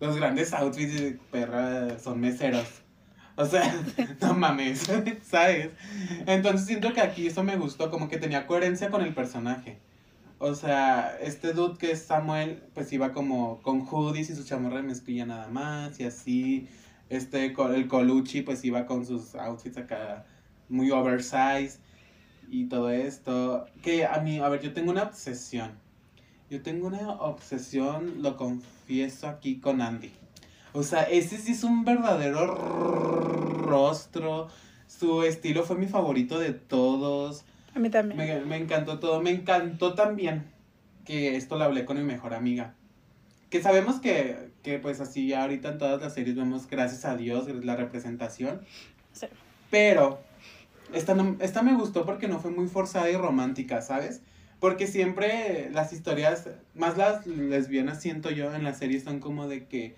[0.00, 2.66] los grandes outfits y de perra son meseros.
[3.36, 3.72] O sea,
[4.20, 4.90] no mames,
[5.22, 5.70] ¿sabes?
[6.26, 9.78] Entonces siento que aquí eso me gustó, como que tenía coherencia con el personaje.
[10.40, 14.76] O sea, este dude que es Samuel, pues iba como con hoodies y su chamarra
[14.76, 16.68] de mezclilla nada más y así.
[17.10, 20.26] Este, el Colucci pues iba con sus outfits acá
[20.68, 21.80] muy oversized
[22.50, 23.66] y todo esto.
[23.82, 25.72] Que a mí, a ver, yo tengo una obsesión.
[26.50, 30.10] Yo tengo una obsesión, lo confieso aquí con Andy.
[30.72, 32.54] O sea, ese sí es un verdadero
[33.66, 34.48] rostro.
[34.86, 37.44] Su estilo fue mi favorito de todos.
[37.74, 38.48] A mí también.
[38.48, 39.20] Me, encantó todo.
[39.20, 40.44] Me encantó también
[41.04, 42.74] que esto lo hablé con mi mejor amiga.
[43.50, 47.46] Que sabemos que, que pues así ahorita en todas las series vemos, gracias a Dios,
[47.64, 48.60] la representación.
[49.12, 49.26] Sí.
[49.70, 50.20] Pero
[50.92, 54.22] esta, esta me gustó porque no fue muy forzada y romántica, ¿sabes?
[54.60, 59.66] Porque siempre las historias, más las lesbianas siento yo en la serie, son como de
[59.66, 59.96] que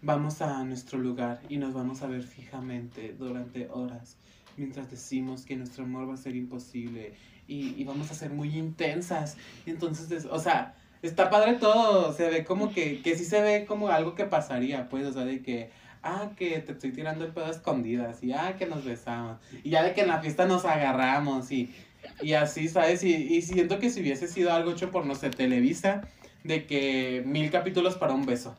[0.00, 4.16] vamos a nuestro lugar y nos vamos a ver fijamente durante horas
[4.58, 7.14] mientras decimos que nuestro amor va a ser imposible
[7.46, 9.38] y, vamos a ser muy intensas.
[9.64, 13.88] Entonces, o sea, está padre todo, se ve como que, que sí se ve como
[13.88, 15.70] algo que pasaría, pues, o sea, de que,
[16.02, 19.70] ah, que te estoy tirando el pedo a escondidas y ah, que nos besamos y
[19.70, 21.72] ya de que en la fiesta nos agarramos y,
[22.20, 23.02] y así, ¿sabes?
[23.04, 26.02] Y, y siento que si hubiese sido algo hecho por, no sé, Televisa,
[26.44, 28.56] de que mil capítulos para un beso.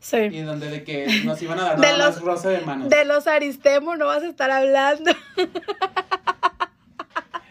[0.00, 0.16] Sí.
[0.16, 2.88] Y donde de que nos iban a dar de los, roce de manos.
[2.88, 5.10] De los aristemos no vas a estar hablando.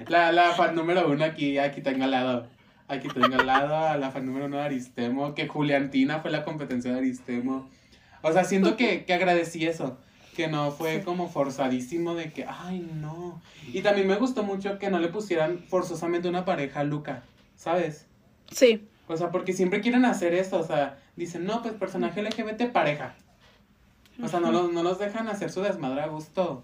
[0.08, 2.48] La, la fan número uno aquí, aquí tengo al lado.
[2.88, 6.46] Aquí tengo al lado a la fan número uno de Aristemo, que Juliantina fue la
[6.46, 7.70] competencia de Aristemo.
[8.22, 9.98] O sea, siento que, que agradecí eso,
[10.36, 13.42] que no fue como forzadísimo de que, ay, no.
[13.74, 17.24] Y también me gustó mucho que no le pusieran forzosamente una pareja a Luca,
[17.58, 18.06] ¿sabes?
[18.52, 18.88] Sí.
[19.08, 23.16] O sea, porque siempre quieren hacer eso, o sea, dicen, no, pues personaje LGBT pareja.
[24.22, 26.64] O sea, no, los, no los dejan hacer su desmadre a gusto.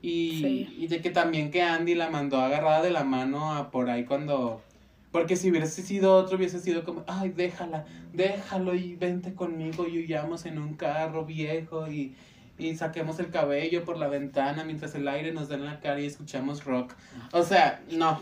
[0.00, 3.90] Y, y de que también que Andy la mandó agarrada de la mano a por
[3.90, 4.62] ahí cuando...
[5.10, 10.04] Porque si hubiese sido otro, hubiese sido como, ay, déjala, déjalo y vente conmigo y
[10.04, 12.14] huyamos en un carro viejo y,
[12.58, 16.00] y saquemos el cabello por la ventana mientras el aire nos da en la cara
[16.00, 16.94] y escuchamos rock.
[17.32, 18.20] O sea, no.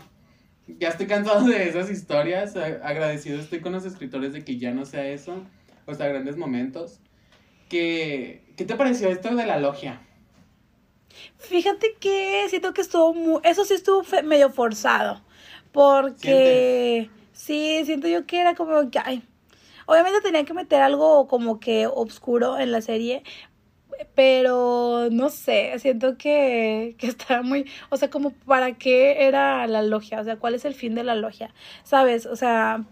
[0.67, 2.55] Ya estoy cansado de esas historias.
[2.55, 5.43] Agradecido estoy con los escritores de que ya no sea eso
[5.87, 6.99] o sea, grandes momentos.
[7.69, 10.01] ¿Qué, ¿Qué te pareció esto de la logia?
[11.39, 15.21] Fíjate que siento que estuvo muy, eso sí estuvo medio forzado,
[15.71, 19.23] porque sí, siento yo que era como que, ay,
[19.85, 23.23] obviamente tenía que meter algo como que oscuro en la serie,
[24.15, 29.81] pero no sé, siento que, que estaba muy, o sea, como para qué era la
[29.81, 31.53] logia, o sea, cuál es el fin de la logia,
[31.83, 32.25] ¿sabes?
[32.25, 32.83] O sea,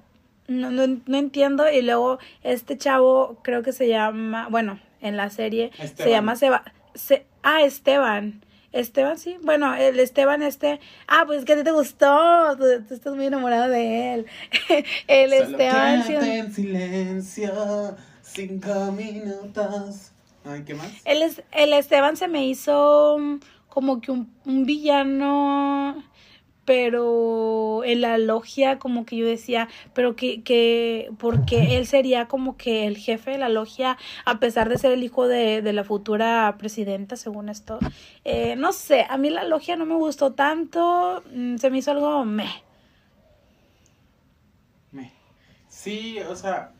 [0.48, 1.70] no, no, no entiendo.
[1.72, 6.64] Y luego este chavo, creo que se llama, bueno, en la serie, se llama Seba.
[6.94, 8.42] Se, ah, Esteban.
[8.76, 9.38] Esteban, sí.
[9.42, 10.82] Bueno, el Esteban este.
[11.08, 12.58] Ah, pues es que a ti te gustó.
[12.58, 14.26] Tú, estás muy enamorado de él.
[15.08, 16.04] el Esteban.
[16.12, 17.96] en silencio.
[18.22, 20.12] Cinco minutos.
[20.44, 20.92] Ay, ¿qué más?
[21.06, 23.18] El, el Esteban se me hizo
[23.70, 26.04] como que un, un villano
[26.66, 32.58] pero en la logia como que yo decía, pero que, que, porque él sería como
[32.58, 35.84] que el jefe de la logia, a pesar de ser el hijo de, de la
[35.84, 37.80] futura presidenta, según esto.
[38.24, 41.92] Eh, no sé, a mí la logia no me gustó tanto, mm, se me hizo
[41.92, 42.66] algo meh.
[45.76, 46.72] Sí, o sea,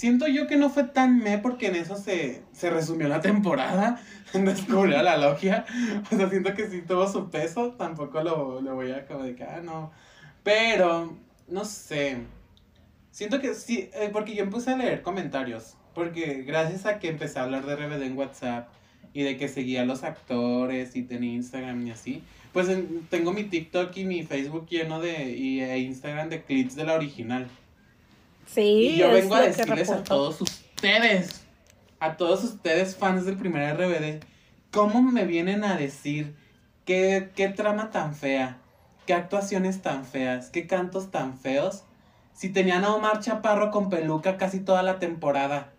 [0.00, 4.00] Siento yo que no fue tan me porque en eso se, resumió la temporada
[4.32, 5.66] en descubrir a la logia.
[6.10, 7.72] O sea, siento que sí tuvo su peso.
[7.72, 9.92] Tampoco lo, voy a como de que, ah, no.
[10.42, 11.14] Pero,
[11.48, 12.16] no sé.
[13.10, 15.76] Siento que sí, eh, porque yo empecé a leer comentarios.
[15.94, 18.70] Porque gracias a que empecé a hablar de RBD en WhatsApp
[19.12, 22.22] y de que seguía a los actores y tenía Instagram y así,
[22.54, 22.68] pues
[23.10, 26.94] tengo mi TikTok y mi Facebook lleno de, y e Instagram de clips de la
[26.94, 27.50] original.
[28.52, 28.90] Sí.
[28.94, 31.42] Y yo vengo a decirles a todos ustedes,
[32.00, 34.24] a todos ustedes fans del primer RBD,
[34.72, 36.34] ¿cómo me vienen a decir
[36.84, 38.58] qué, qué trama tan fea,
[39.06, 41.84] qué actuaciones tan feas, qué cantos tan feos?
[42.32, 45.72] Si tenían a Omar Chaparro con peluca casi toda la temporada,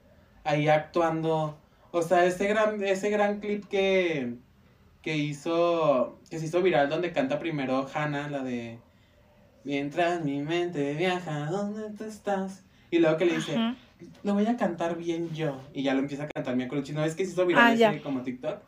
[0.43, 1.57] ahí actuando.
[1.91, 4.35] O sea, ese gran, ese gran clip que,
[5.01, 8.79] que hizo, que se hizo viral donde canta primero Hannah, la de
[9.63, 12.63] Mientras mi mente viaja, ¿dónde tú estás?
[12.89, 13.57] Y luego que le dice,
[14.23, 15.61] lo voy a cantar bien yo.
[15.73, 17.93] Y ya lo empieza a cantar mi acuerdo ¿No es que se hizo viral ah,
[18.03, 18.59] como TikTok?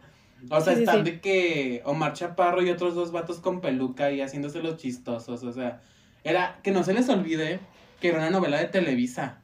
[0.49, 4.61] O sea, están de que Omar Chaparro y otros dos vatos con peluca y haciéndose
[4.61, 5.43] los chistosos.
[5.43, 5.81] O sea,
[6.23, 7.59] era que no se les olvide
[7.99, 9.39] que era una novela de Televisa.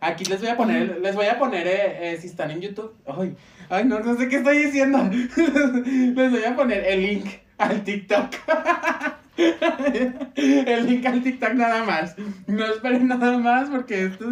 [0.00, 2.94] Aquí les voy a poner, les voy a poner, eh, eh, si están en YouTube.
[3.06, 3.34] Ay,
[3.68, 4.98] ay, no, no sé qué estoy diciendo.
[5.10, 7.26] les voy a poner el link
[7.58, 8.34] al TikTok.
[10.36, 12.16] El link al TikTok nada más.
[12.46, 14.24] No esperen nada más porque esto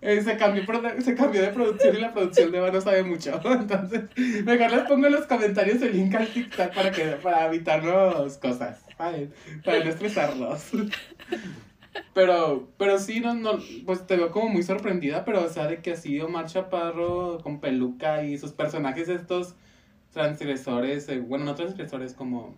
[0.00, 0.64] eh, se, cambió,
[0.98, 3.40] se cambió de producción y la producción de Eva no sabe mucho.
[3.44, 4.02] Entonces,
[4.44, 8.84] mejor les pongo en los comentarios el link al TikTok para, que, para evitarnos cosas.
[8.96, 10.70] Para, no estresarlos.
[12.14, 15.82] Pero, pero sí, no, no, pues te veo como muy sorprendida, pero o sea, de
[15.82, 19.56] que así Omar Chaparro con peluca y sus personajes estos
[20.12, 22.56] transgresores, eh, bueno, no transgresores, como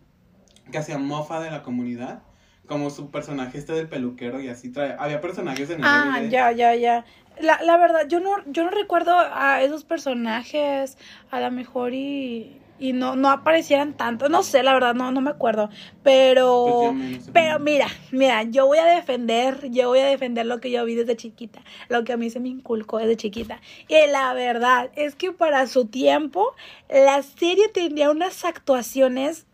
[0.70, 2.22] que hacían mofa de la comunidad,
[2.66, 6.52] como su personaje este del peluquero y así trae, había personajes en el Ah, ya,
[6.52, 7.04] ya, ya.
[7.40, 10.96] La, la verdad, yo no, yo no recuerdo a esos personajes,
[11.30, 14.28] a lo mejor y y no, no aparecieran tanto.
[14.28, 15.70] No sé, la verdad, no, no me acuerdo.
[16.02, 20.72] Pero, pues pero mira, mira, yo voy a defender, yo voy a defender lo que
[20.72, 23.60] yo vi desde chiquita, lo que a mí se me inculcó desde chiquita.
[23.86, 26.56] Y la verdad es que para su tiempo,
[26.88, 29.46] la serie tenía unas actuaciones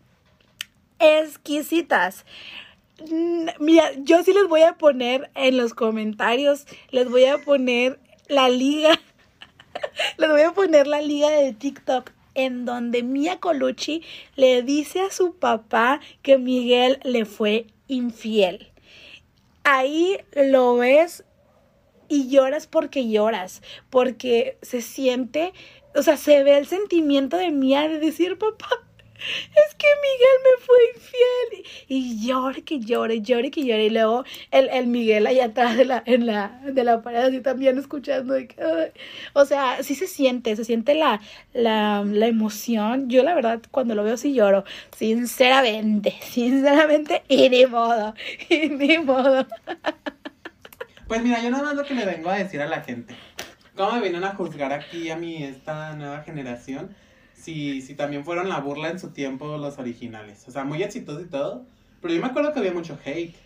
[0.98, 2.24] exquisitas.
[3.60, 8.48] Mira, yo sí les voy a poner en los comentarios, les voy a poner la
[8.48, 8.98] liga,
[10.18, 14.02] les voy a poner la liga de TikTok en donde Mia Colucci
[14.36, 18.70] le dice a su papá que Miguel le fue infiel.
[19.64, 21.24] Ahí lo ves
[22.08, 25.52] y lloras porque lloras, porque se siente,
[25.94, 28.68] o sea, se ve el sentimiento de Mia de decir, papá,
[29.18, 31.66] es que Miguel me fue infiel.
[31.88, 33.84] Y llore que llore, llore que llore.
[33.86, 37.40] Y luego el, el Miguel allá atrás de la, en la, de la pared así
[37.40, 38.34] también escuchando.
[39.32, 41.20] o sea, sí se siente, se siente la,
[41.52, 43.08] la, la emoción.
[43.08, 44.64] Yo la verdad cuando lo veo sí lloro.
[44.96, 48.14] Sinceramente, sinceramente, y ni modo,
[48.48, 49.46] y ni modo.
[51.06, 53.14] Pues mira, yo nada más lo que le vengo a decir a la gente.
[53.74, 56.94] ¿Cómo me vienen a juzgar aquí a mí esta nueva generación?
[57.38, 60.44] Si, si también fueron la burla en su tiempo los originales.
[60.48, 61.64] O sea, muy exitosos y todo.
[62.02, 63.36] Pero yo me acuerdo que había mucho hate.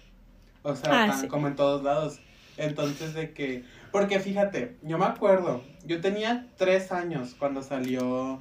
[0.62, 2.20] O sea, ah, como en todos lados.
[2.56, 3.64] Entonces, de que.
[3.90, 8.40] Porque fíjate, yo me acuerdo, yo tenía tres años cuando salió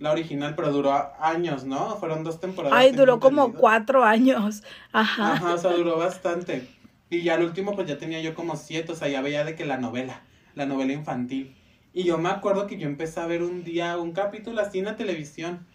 [0.00, 1.96] la original, pero duró años, ¿no?
[1.96, 2.76] Fueron dos temporadas.
[2.76, 4.62] Ay, duró como cuatro años.
[4.92, 5.34] Ajá.
[5.34, 6.66] Ajá, o sea, duró bastante.
[7.10, 9.54] Y ya al último, pues ya tenía yo como siete, o sea, ya veía de
[9.54, 10.22] que la novela,
[10.54, 11.54] la novela infantil.
[11.92, 14.84] Y yo me acuerdo que yo empecé a ver un día un capítulo así en
[14.84, 15.66] la televisión.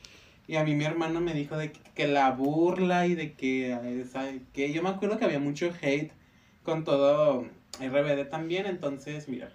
[0.48, 3.78] Y a mí mi hermano me dijo de que, la burla y de que,
[4.54, 6.12] que yo me acuerdo que había mucho hate
[6.64, 7.46] con todo
[7.80, 8.66] RBD también.
[8.68, 9.50] Entonces, mira,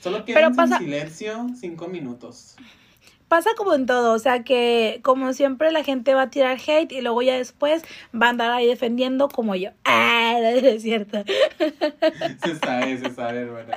[0.00, 2.56] solo quedan en silencio cinco minutos.
[3.28, 6.90] Pasa como en todo, o sea que como siempre la gente va a tirar hate
[6.90, 9.70] y luego ya después va a andar ahí defendiendo como yo.
[10.32, 11.24] Ah, es cierto.
[12.44, 13.76] Se sabe, se sabe, hermana.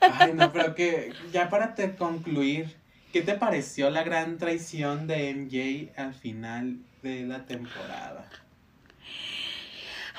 [0.00, 2.76] Ay, no, pero que ya para te concluir,
[3.12, 8.28] ¿qué te pareció la gran traición de MJ al final de la temporada?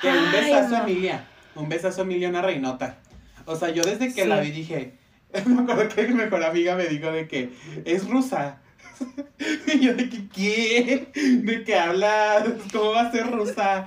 [0.00, 2.98] Que un besazo a Emilia, un besazo a Emilia, una reinota.
[3.46, 4.94] O sea, yo desde que la vi dije,
[5.46, 7.50] me acuerdo que mi mejor amiga me dijo de que
[7.84, 8.58] es rusa.
[9.66, 11.08] Y yo de que, ¿qué?
[11.14, 12.44] ¿De qué hablas?
[12.72, 13.86] ¿Cómo va a ser rusa?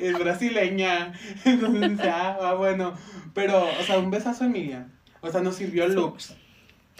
[0.00, 1.12] Es brasileña.
[1.44, 2.94] Entonces, ya, ah, bueno.
[3.34, 4.86] Pero, o sea, un besazo a Emilia.
[5.26, 6.34] O sea, nos sirvió Lux.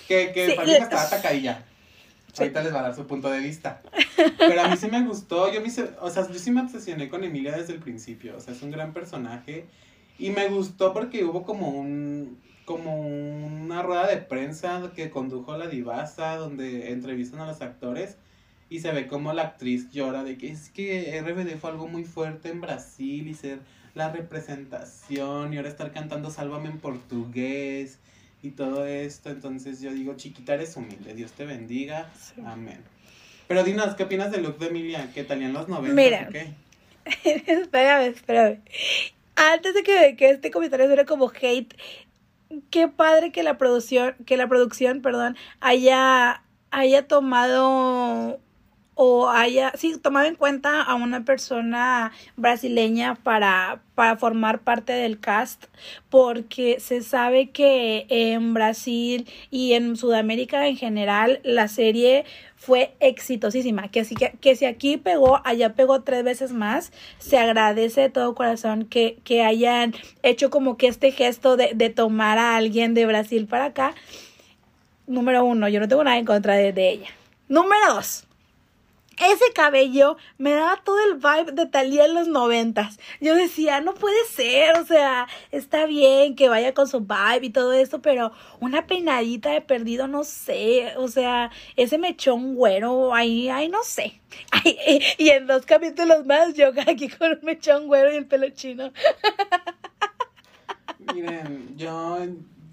[0.08, 1.64] Que, que sí, estaba atacadilla.
[2.38, 3.80] Ahorita les va a dar su punto de vista.
[4.38, 5.52] Pero a mí sí me gustó.
[5.52, 5.68] Yo me,
[6.00, 8.36] o sea, yo sí me obsesioné con Emilia desde el principio.
[8.36, 9.66] O sea, es un gran personaje.
[10.18, 15.68] Y me gustó porque hubo como un como una rueda de prensa que condujo la
[15.68, 18.16] divasa donde entrevistan a los actores
[18.68, 22.04] y se ve como la actriz llora de que es que RBD fue algo muy
[22.04, 23.60] fuerte en Brasil y ser
[23.94, 28.00] la representación y ahora estar cantando Sálvame en portugués
[28.42, 29.30] y todo esto.
[29.30, 32.10] Entonces yo digo, chiquita, eres humilde, Dios te bendiga.
[32.44, 32.78] Amén.
[33.48, 35.10] Pero dinos, ¿qué opinas del look de Emilia?
[35.14, 35.94] ¿Qué tal en los 90?
[35.94, 36.52] Mira, ¿qué?
[37.52, 38.60] espérame, espérame.
[39.36, 41.74] Antes de que, que este comentario suene como hate,
[42.70, 48.40] qué padre que la producción, que la producción, perdón, haya, haya tomado
[48.98, 55.20] o haya, sí, tomado en cuenta a una persona brasileña para, para formar parte del
[55.20, 55.66] cast,
[56.08, 62.24] porque se sabe que en Brasil y en Sudamérica en general la serie
[62.56, 67.36] fue exitosísima, que, así que, que si aquí pegó, allá pegó tres veces más, se
[67.36, 72.38] agradece de todo corazón que, que hayan hecho como que este gesto de, de tomar
[72.38, 73.94] a alguien de Brasil para acá.
[75.06, 77.08] Número uno, yo no tengo nada en contra de, de ella.
[77.48, 78.25] Número dos,
[79.18, 82.98] ese cabello me daba todo el vibe de Talía en los noventas.
[83.20, 87.50] Yo decía, no puede ser, o sea, está bien que vaya con su vibe y
[87.50, 93.48] todo eso, pero una peinadita de perdido, no sé, o sea, ese mechón güero, ahí,
[93.48, 94.20] ahí no sé.
[95.18, 98.92] y en dos capítulos más yo aquí con un mechón güero y el pelo chino.
[101.14, 102.18] Miren, yo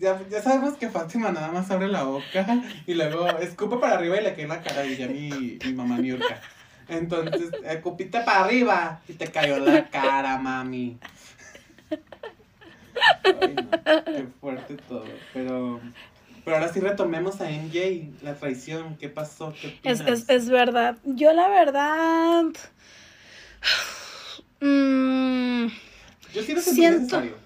[0.03, 2.45] ya, ya, sabemos que Fátima nada más abre la boca
[2.85, 6.41] y luego escupe para arriba y le cae la cara, ya mi, mi mamá Niurka.
[6.89, 10.97] Entonces, escupiste para arriba y te cayó la cara, mami.
[13.23, 15.05] Ay, no, qué fuerte todo.
[15.33, 15.79] Pero,
[16.43, 18.97] pero ahora sí retomemos a MJ, la traición.
[18.97, 19.53] ¿Qué pasó?
[19.59, 20.97] ¿Qué es, es, es, verdad.
[21.05, 22.43] Yo la verdad...
[24.59, 25.67] Mmm,
[26.33, 26.99] Yo lo sentí siento...
[26.99, 27.42] necesario.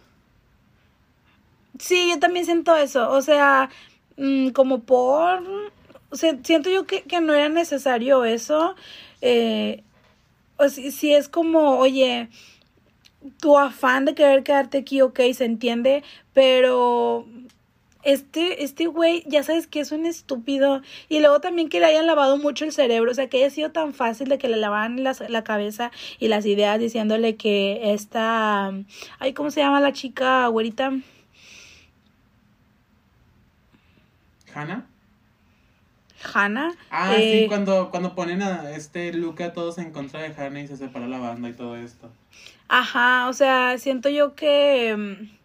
[1.79, 3.09] Sí, yo también siento eso.
[3.11, 3.69] O sea,
[4.17, 5.43] mmm, como por...
[6.09, 8.75] O siento yo que, que, no era necesario eso.
[9.21, 9.83] Eh,
[10.57, 12.29] o si, si es como, oye,
[13.41, 16.03] tu afán de querer quedarte aquí, ok, se entiende,
[16.33, 17.25] pero
[18.07, 20.81] este, este güey, ya sabes que es un estúpido.
[21.09, 23.11] Y luego también que le hayan lavado mucho el cerebro.
[23.11, 26.29] O sea, que haya sido tan fácil de que le lavaran la, la cabeza y
[26.29, 28.71] las ideas diciéndole que esta.
[29.19, 30.93] Ay, ¿cómo se llama la chica, güerita?
[34.57, 34.87] ¿Hannah?
[36.33, 36.73] Hannah.
[36.89, 40.61] Ah, sí, eh, cuando, cuando ponen a este Luke a todos en contra de Hannah
[40.61, 42.09] y se separa la banda y todo esto.
[42.67, 45.37] Ajá, o sea, siento yo que mm,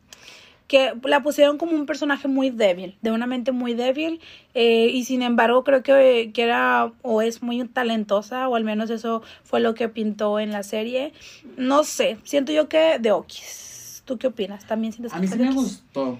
[0.66, 4.22] que la pusieron como un personaje muy débil, de una mente muy débil,
[4.54, 8.88] eh, y sin embargo creo que, que, era o es muy talentosa, o al menos
[8.88, 11.12] eso fue lo que pintó en la serie.
[11.58, 14.02] No sé, siento yo que de Okis.
[14.06, 14.66] ¿Tú qué opinas?
[14.66, 16.18] ¿También sientes A mí sí me gustó,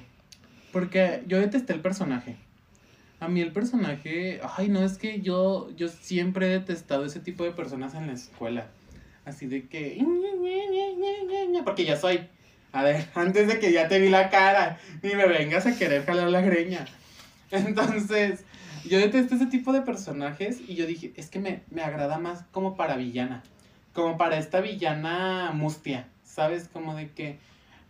[0.70, 2.36] porque yo detesté el personaje.
[3.23, 7.45] A mí el personaje, ay no, es que yo, yo siempre he detestado ese tipo
[7.45, 8.66] de personas en la escuela.
[9.25, 10.05] Así de que,
[11.64, 12.27] porque ya soy.
[12.73, 16.05] A ver, antes de que ya te vi la cara, ni me vengas a querer
[16.05, 16.85] jalar la greña.
[17.53, 18.45] Entonces,
[18.85, 22.43] yo detesto ese tipo de personajes y yo dije, es que me, me agrada más
[22.51, 23.45] como para villana.
[23.93, 26.66] Como para esta villana mustia, ¿sabes?
[26.66, 27.39] Como de que,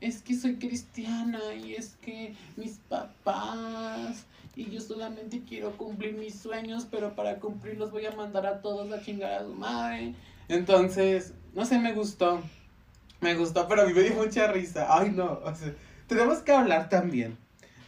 [0.02, 4.26] es que soy cristiana y es que mis papás
[4.56, 8.92] y yo solamente quiero cumplir mis sueños, pero para cumplirlos voy a mandar a todos
[8.92, 10.14] a chingar a su madre.
[10.48, 12.42] Entonces, no sé, me gustó.
[13.20, 14.88] Me gustó, pero a mí me dio mucha risa.
[14.90, 15.72] Ay, no, o sea,
[16.08, 17.38] tenemos que hablar también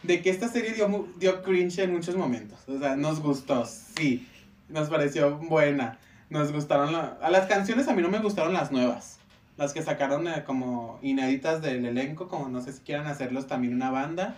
[0.04, 2.60] de que esta serie dio, dio cringe en muchos momentos.
[2.68, 4.28] O sea, nos gustó, sí.
[4.68, 5.98] Nos pareció buena.
[6.30, 9.18] Nos gustaron a las canciones, a mí no me gustaron las nuevas.
[9.56, 13.74] Las que sacaron eh, como inéditas del elenco, como no sé si quieran hacerlos también
[13.74, 14.36] una banda.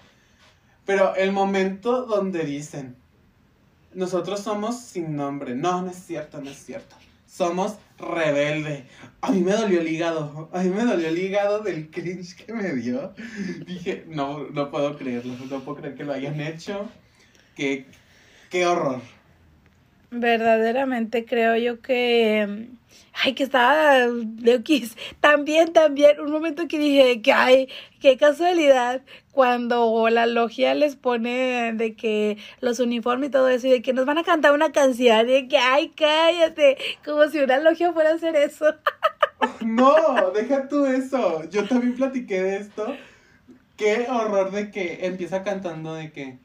[0.85, 2.97] Pero el momento donde dicen,
[3.95, 5.55] nosotros somos sin nombre.
[5.55, 6.97] No, no es cierto, no es cierto.
[7.27, 8.87] Somos rebelde.
[9.21, 10.49] A mí me dolió el hígado.
[10.53, 13.15] A mí me dolió el hígado del cringe que me dio.
[13.67, 15.35] Dije, no, no puedo creerlo.
[15.51, 16.89] No puedo creer que lo hayan hecho.
[17.57, 17.87] Qué,
[18.51, 19.01] qué horror.
[20.11, 22.69] Verdaderamente creo yo que
[23.23, 24.91] ay, que estaba de
[25.21, 27.69] También, también, un momento que dije que, ay,
[28.01, 29.03] qué casualidad,
[29.33, 33.93] cuando la logia les pone de que los uniformes y todo eso, y de que
[33.93, 37.93] nos van a cantar una canción, y de que, ay, cállate, como si una logia
[37.93, 38.67] fuera a hacer eso.
[39.61, 41.45] No, deja tú eso.
[41.51, 42.97] Yo también platiqué de esto.
[43.77, 46.39] Qué horror de que empieza cantando de que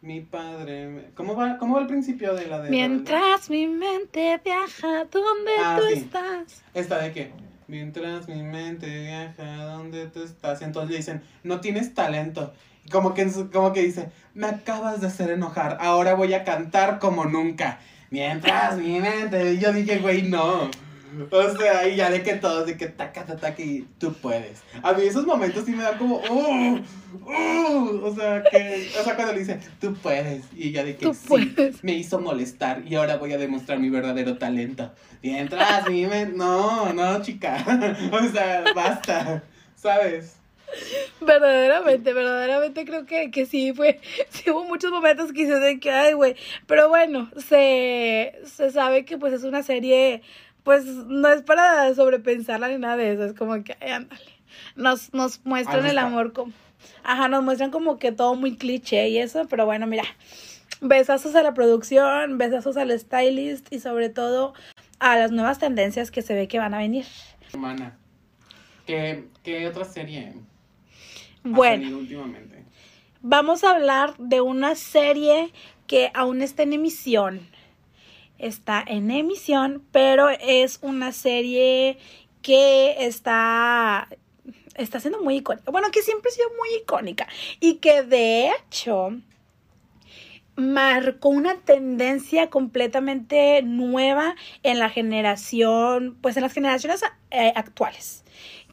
[0.00, 1.10] mi padre.
[1.14, 2.70] ¿Cómo va, cómo va el principio de la de.?
[2.70, 6.62] Mientras mi mente viaja, ¿dónde ah, tú estás?
[6.74, 7.32] Esta de qué?
[7.66, 10.60] Mientras mi mente viaja, ¿dónde tú estás?
[10.60, 12.52] Y entonces le dicen, no tienes talento.
[12.90, 17.26] Como que, como que dice, me acabas de hacer enojar, ahora voy a cantar como
[17.26, 17.80] nunca.
[18.10, 19.52] Mientras mi mente.
[19.52, 20.70] Y yo dije, güey, no.
[21.30, 24.62] O sea, y ya de que todos, de que taca, taca, y tú puedes.
[24.82, 26.80] A mí esos momentos sí me dan como, uh,
[27.24, 31.12] uh, o sea, que, o sea, cuando le dice, tú puedes, y ya de que
[31.14, 34.92] sí, me hizo molestar, y ahora voy a demostrar mi verdadero talento.
[35.22, 37.64] Mientras, mi no, no, chica,
[38.12, 39.42] o sea, basta,
[39.76, 40.38] ¿sabes?
[41.20, 44.00] Verdaderamente, verdaderamente creo que, que sí fue,
[44.30, 46.36] sí hubo muchos momentos que hice de que, ay, güey,
[46.66, 50.22] pero bueno, se, se sabe que pues es una serie
[50.68, 54.20] pues no es para sobrepensarla ni nada de eso, es como que, ándale,
[54.76, 56.52] nos, nos muestran el amor como,
[57.04, 60.04] ajá, nos muestran como que todo muy cliché y eso, pero bueno, mira,
[60.82, 64.52] besazos a la producción, besazos al stylist y sobre todo
[64.98, 67.06] a las nuevas tendencias que se ve que van a venir.
[67.50, 67.96] Hermana,
[68.84, 70.34] ¿qué, qué otra serie
[71.44, 72.62] bueno, últimamente?
[73.22, 75.50] Vamos a hablar de una serie
[75.86, 77.40] que aún está en emisión
[78.38, 81.98] está en emisión, pero es una serie
[82.42, 84.08] que está
[84.74, 85.70] está siendo muy icónica.
[85.70, 87.26] Bueno, que siempre ha sido muy icónica
[87.60, 89.10] y que de hecho
[90.58, 98.24] marcó una tendencia completamente nueva en la generación, pues en las generaciones eh, actuales,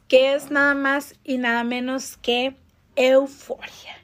[0.08, 2.56] que es nada más y nada menos que
[2.96, 3.96] Euforia.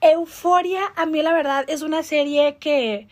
[0.00, 3.08] Euforia, a mí la verdad, es una serie que,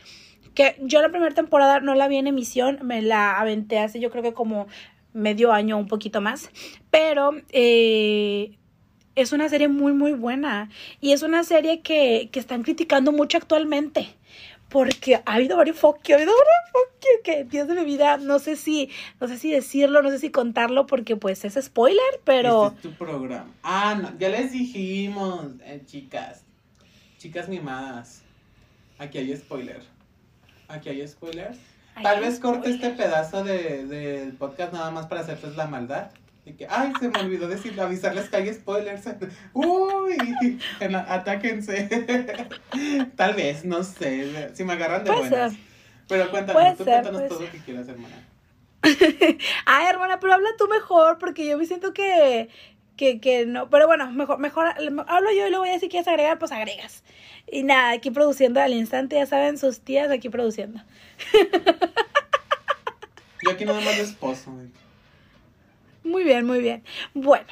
[0.54, 4.10] que yo la primera temporada no la vi en emisión, me la aventé hace yo
[4.10, 4.66] creo que como
[5.12, 6.50] medio año, un poquito más,
[6.90, 8.56] pero eh,
[9.14, 13.38] es una serie muy, muy buena y es una serie que, que están criticando mucho
[13.38, 14.08] actualmente.
[14.68, 18.38] Porque ha habido varios foques, ha habido varios foques que, Dios de mi vida, no
[18.38, 18.88] sé si,
[19.20, 22.68] no sé si decirlo, no sé si contarlo, porque pues es spoiler, pero.
[22.68, 23.50] Este es tu programa.
[23.62, 26.44] Ah, no, ya les dijimos, eh, chicas.
[27.18, 28.22] Chicas mimadas.
[28.98, 29.82] Aquí hay spoiler.
[30.72, 31.52] Aquí hay spoiler.
[32.02, 36.10] Tal vez corte este pedazo de, del podcast nada más para hacerles la maldad.
[36.44, 39.04] Y que, ay, se me olvidó decir, avisarles que hay spoilers.
[39.52, 40.58] Uy,
[41.08, 41.88] atáquense.
[43.16, 44.50] Tal vez, no sé.
[44.54, 45.54] Si me agarran de buenas.
[46.08, 48.28] Pero cuéntanos, tú cuéntanos todo lo que quieras, hermana.
[49.66, 52.48] ay, hermana, pero habla tú mejor, porque yo me siento que,
[52.96, 53.68] que, que no.
[53.70, 54.66] Pero bueno, mejor, mejor
[55.06, 57.02] hablo yo y luego ya si quieres agregar, pues agregas.
[57.50, 60.80] Y nada, aquí produciendo al instante, ya saben, sus tías aquí produciendo.
[63.42, 64.52] Yo aquí nada más de esposo.
[66.04, 66.84] Muy bien, muy bien.
[67.14, 67.46] Bueno,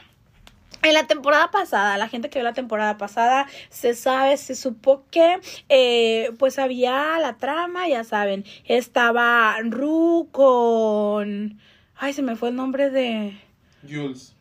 [0.83, 5.05] en la temporada pasada, la gente que vio la temporada pasada, se sabe, se supo
[5.11, 11.59] que eh, pues había la trama, ya saben, estaba Ru con...
[11.97, 13.39] Ay, se me fue el nombre de...
[13.87, 14.35] Jules.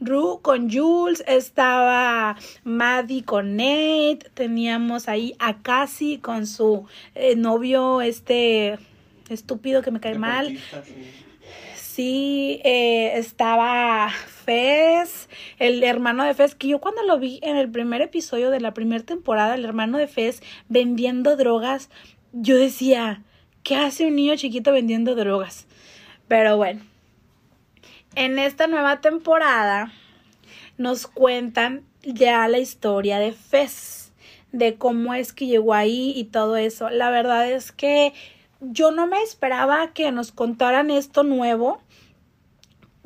[0.00, 6.84] Ru con Jules, estaba Maddie con Nate, teníamos ahí a Cassie con su
[7.14, 8.78] eh, novio este
[9.28, 10.58] estúpido que me cae mal.
[11.74, 17.70] Sí, eh, estaba Fez, el hermano de Fez, que yo cuando lo vi en el
[17.70, 21.88] primer episodio de la primera temporada, el hermano de Fez vendiendo drogas,
[22.32, 23.22] yo decía,
[23.62, 25.66] ¿qué hace un niño chiquito vendiendo drogas?
[26.28, 26.82] Pero bueno,
[28.16, 29.92] en esta nueva temporada
[30.78, 34.12] nos cuentan ya la historia de Fez,
[34.52, 36.88] de cómo es que llegó ahí y todo eso.
[36.90, 38.14] La verdad es que
[38.60, 41.80] yo no me esperaba que nos contaran esto nuevo,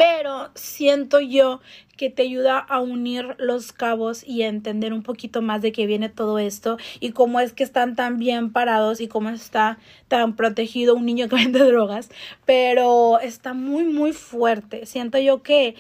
[0.01, 1.61] pero siento yo
[1.99, 5.85] que te ayuda a unir los cabos y a entender un poquito más de qué
[5.85, 9.77] viene todo esto y cómo es que están tan bien parados y cómo está
[10.09, 12.09] tan protegido un niño que vende drogas,
[12.47, 14.87] pero está muy muy fuerte.
[14.87, 15.75] Siento yo que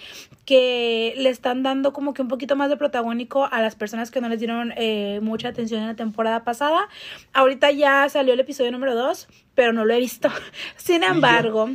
[0.44, 4.20] que le están dando como que un poquito más de protagónico a las personas que
[4.20, 6.88] no les dieron eh, mucha atención en la temporada pasada.
[7.32, 10.28] Ahorita ya salió el episodio número 2, pero no lo he visto.
[10.76, 11.70] Sin embargo,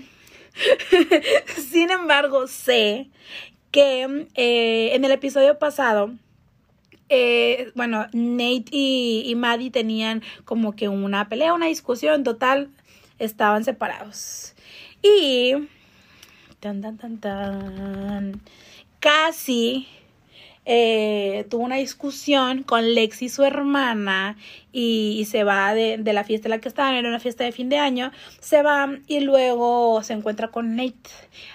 [1.69, 3.09] sin embargo, sé
[3.71, 6.13] que eh, en el episodio pasado,
[7.09, 12.69] eh, bueno, Nate y, y Maddie tenían como que una pelea, una discusión, total,
[13.19, 14.55] estaban separados.
[15.01, 15.53] Y...
[16.59, 18.41] Tan, tan, tan, tan.
[18.99, 19.87] Casi
[20.65, 24.37] eh, tuvo una discusión con Lexi, su hermana,
[24.71, 27.51] y, se va de, de, la fiesta en la que estaban, era una fiesta de
[27.51, 31.09] fin de año, se va y luego se encuentra con Nate.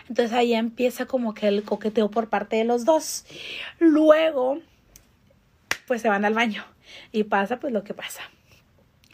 [0.08, 3.26] Entonces ahí empieza como que el coqueteo por parte de los dos.
[3.78, 4.60] Luego,
[5.86, 6.64] pues se van al baño
[7.12, 8.22] y pasa pues lo que pasa.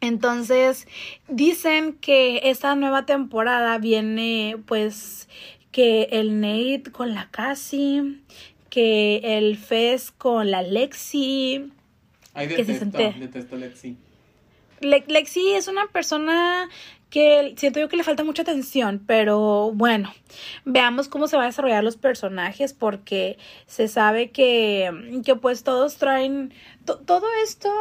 [0.01, 0.87] Entonces,
[1.27, 5.29] dicen que esta nueva temporada viene pues
[5.73, 8.21] que el Nate con la Cassie,
[8.77, 11.73] que el Fez con la Lexi.
[12.35, 13.97] Ay, detesto, que se detesto Lexi.
[14.83, 16.69] Lexi es una persona
[17.09, 20.13] que siento yo que le falta mucha atención, pero bueno,
[20.67, 25.97] veamos cómo se va a desarrollar los personajes porque se sabe que, que pues todos
[25.97, 26.53] traen,
[26.85, 27.73] todo esto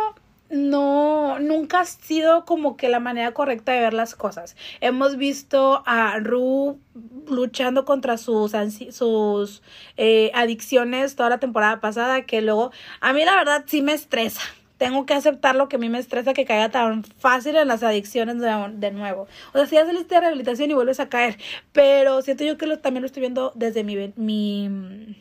[0.49, 4.55] no, nunca ha sido como que la manera correcta de ver las cosas.
[4.79, 6.79] Hemos visto a Ru
[7.27, 8.53] luchando contra sus,
[8.91, 9.63] sus
[9.97, 12.71] eh, adicciones toda la temporada pasada, que luego,
[13.01, 14.41] a mí la verdad sí me estresa.
[14.77, 17.81] Tengo que aceptar lo que a mí me estresa que caiga tan fácil en las
[17.81, 19.27] adicciones de, nuevo.
[19.53, 21.37] O sea, si ya saliste de rehabilitación y vuelves a caer.
[21.71, 25.15] Pero siento yo que también lo estoy viendo desde mi, mi...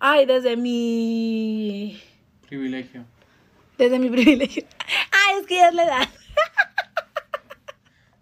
[0.00, 2.00] Ay, desde mi...
[2.48, 3.04] Privilegio
[3.84, 4.64] desde mi privilegio.
[5.12, 6.08] Ah, es que ya es la edad.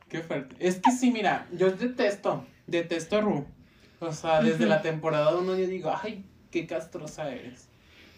[0.08, 0.56] Qué fuerte.
[0.58, 3.46] Es que sí, mira, yo detesto, detesto a Ru.
[4.00, 7.68] O sea, desde la temporada uno yo digo, ay, qué castrosa eres.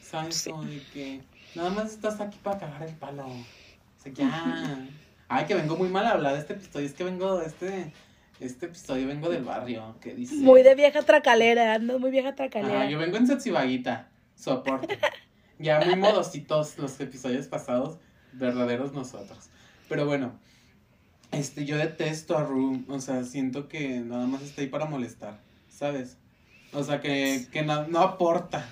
[0.03, 0.45] ¿Sabes?
[0.45, 1.21] de que
[1.55, 3.27] nada más estás aquí para cagar el palo.
[3.27, 4.87] O sea, ya.
[5.29, 6.87] Ay, que vengo muy mal a hablar de este episodio.
[6.87, 7.93] Es que vengo de este.
[8.41, 9.97] Este episodio vengo del barrio.
[10.01, 10.35] que dice?
[10.37, 12.81] Muy de vieja tracalera, ando muy vieja tracalera.
[12.81, 14.09] Ajá, yo vengo en Setsibaguita.
[14.35, 14.99] Soporte.
[15.61, 17.99] ya muy modositos los episodios pasados.
[18.33, 19.51] Verdaderos nosotros.
[19.89, 20.33] Pero bueno.
[21.33, 22.85] Este, yo detesto a Rue.
[22.89, 25.39] O sea, siento que nada más está ahí para molestar.
[25.69, 26.17] ¿Sabes?
[26.73, 28.67] O sea, que, que no, no aporta.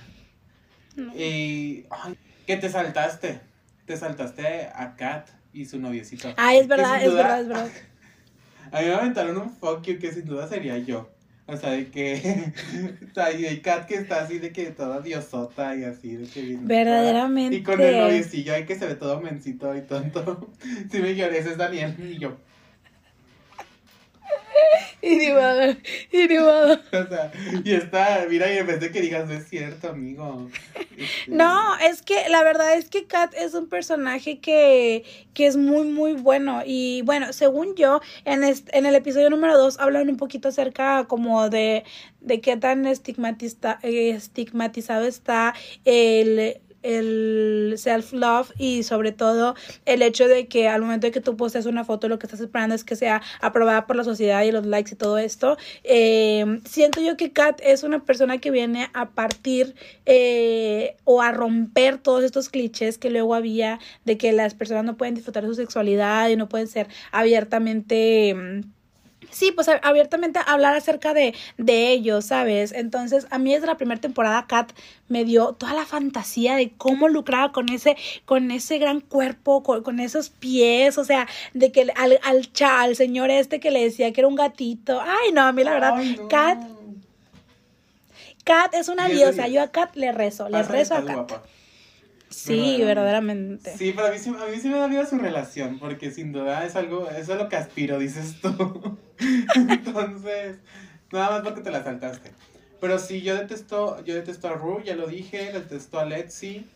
[0.96, 1.14] No.
[1.14, 1.86] Y.
[1.90, 2.16] ay,
[2.46, 3.40] que te saltaste.
[3.86, 6.32] Te saltaste a Kat y su noviecito.
[6.36, 7.68] Ah, es verdad, es duda- verdad, es verdad.
[8.72, 11.08] A mí me aventaron un fuck you que sin duda sería yo.
[11.50, 12.52] O sea, de que.
[13.10, 16.28] o sea, y el Kat que está así de que toda diosota y así, de
[16.28, 17.56] que Verdaderamente.
[17.56, 20.50] Y con el noviecillo ahí que se ve todo mencito y tonto.
[20.90, 22.36] Sí me lloré, ese es Daniel y yo.
[25.00, 25.70] Y modo,
[26.12, 26.36] y.
[26.92, 27.32] O sea,
[27.64, 30.48] y está, mira, y en vez de que digas, no es cierto, amigo.
[30.96, 35.56] Este, No, es que la verdad es que Kat es un personaje que, que es
[35.56, 36.62] muy, muy bueno.
[36.66, 41.04] Y bueno, según yo, en, est- en el episodio número 2 hablan un poquito acerca
[41.06, 41.84] como de,
[42.20, 49.54] de qué tan eh, estigmatizado está el el self-love y sobre todo
[49.84, 52.40] el hecho de que al momento de que tú posteas una foto lo que estás
[52.40, 55.56] esperando es que sea aprobada por la sociedad y los likes y todo esto.
[55.84, 59.74] Eh, siento yo que Kat es una persona que viene a partir
[60.06, 64.96] eh, o a romper todos estos clichés que luego había de que las personas no
[64.96, 68.34] pueden disfrutar de su sexualidad y no pueden ser abiertamente...
[69.30, 72.72] Sí, pues abiertamente hablar acerca de, de ellos, ¿sabes?
[72.72, 74.72] Entonces, a mí desde la primera temporada, Kat
[75.08, 79.82] me dio toda la fantasía de cómo lucraba con ese, con ese gran cuerpo, con,
[79.82, 83.84] con esos pies, o sea, de que al, al, cha- al señor este que le
[83.84, 85.00] decía que era un gatito.
[85.00, 86.28] Ay, no, a mí la verdad, Ay, no.
[86.28, 86.58] Kat,
[88.44, 89.46] Kat es una diosa.
[89.48, 91.14] Yo a Kat le rezo, le rezo a Kat.
[91.14, 91.42] guapa.
[92.30, 93.76] Sí, verdaderamente.
[93.76, 96.32] Sí, pero a mí, sí, a mí sí me da vida su relación, porque sin
[96.32, 98.98] duda es algo, eso es lo que aspiro, dices tú.
[99.54, 100.58] Entonces,
[101.10, 102.32] nada más porque te la saltaste.
[102.80, 106.66] Pero sí, yo detesto, yo detesto a Rue, ya lo dije, detesto a Letzi.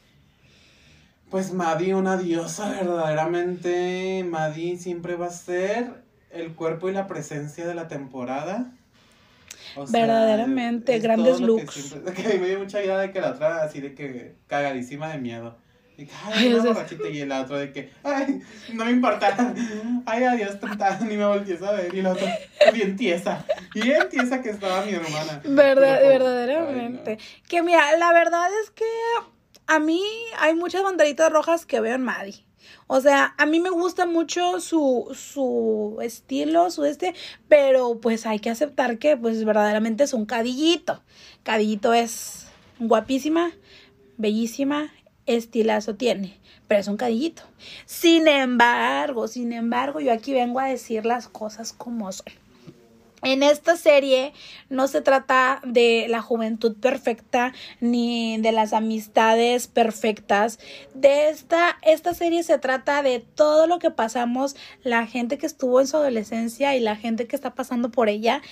[1.31, 4.25] Pues Maddie, una diosa, verdaderamente.
[4.29, 8.73] Maddie siempre va a ser el cuerpo y la presencia de la temporada.
[9.77, 11.73] O sea, Verdaderamente, es grandes looks.
[11.75, 14.37] siempre- que a mí me dio mucha idea de que la otra así de que
[14.47, 15.57] cagadísima de miedo.
[15.97, 18.41] Que, Ay, ay, una borrachita y el otro de que, ay,
[18.73, 19.55] no me importa.
[20.07, 21.95] Ay, adiós, tonta, ni me voltees a ver.
[21.95, 22.35] Y la otra,
[22.73, 23.45] bien tiesa.
[23.75, 25.41] Bien tiesa que estaba mi hermana.
[25.45, 27.11] Verdad, Pero, verdaderamente.
[27.13, 28.85] ay, Que mira, la verdad es que
[29.67, 30.03] a mí
[30.39, 32.43] hay muchas banderitas rojas que veo en Maddie.
[32.95, 37.15] O sea, a mí me gusta mucho su, su estilo, su este,
[37.49, 41.03] pero pues hay que aceptar que pues verdaderamente es un cadillito.
[41.43, 43.53] Cadillito es guapísima,
[44.19, 44.93] bellísima,
[45.25, 46.37] estilazo tiene,
[46.69, 47.45] pero es un cadillito.
[47.87, 52.27] Sin embargo, sin embargo, yo aquí vengo a decir las cosas como son.
[53.23, 54.33] En esta serie
[54.69, 60.59] no se trata de la juventud perfecta ni de las amistades perfectas.
[60.93, 65.81] De esta, esta serie se trata de todo lo que pasamos, la gente que estuvo
[65.81, 68.43] en su adolescencia y la gente que está pasando por ella.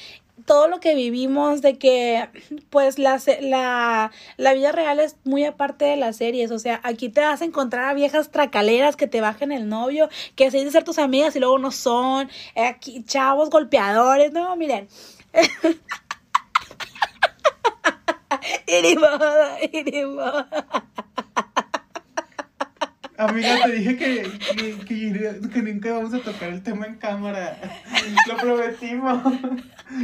[0.46, 2.28] Todo lo que vivimos, de que
[2.70, 6.50] pues la, la, la vida real es muy aparte de las series.
[6.50, 10.08] O sea, aquí te vas a encontrar a viejas tracaleras que te bajen el novio,
[10.36, 12.30] que se dicen ser tus amigas y luego no son.
[12.54, 14.32] Eh, Aquí, chavos golpeadores.
[14.32, 14.88] No, miren.
[18.66, 19.34] y ni modo,
[19.72, 20.46] y ni modo.
[23.20, 24.22] Amiga, te dije que,
[24.56, 27.54] que, que, que nunca vamos a tocar el tema en cámara.
[28.26, 29.22] Lo prometimos.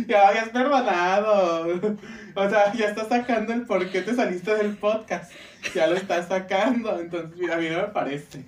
[0.07, 1.97] Ya habías perdonado.
[2.35, 5.33] O sea, ya estás sacando el por qué te saliste del podcast.
[5.75, 7.01] Ya lo estás sacando.
[7.01, 8.45] Entonces, mira, a mí no me parece.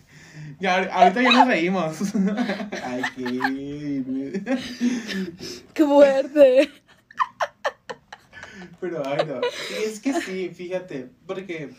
[0.61, 1.97] Ya, ahorita ya nos reímos.
[2.85, 4.43] Ay, qué.
[5.73, 6.71] Qué fuerte.
[8.83, 9.41] Pero, ay, no.
[9.83, 11.71] Es que sí, fíjate, porque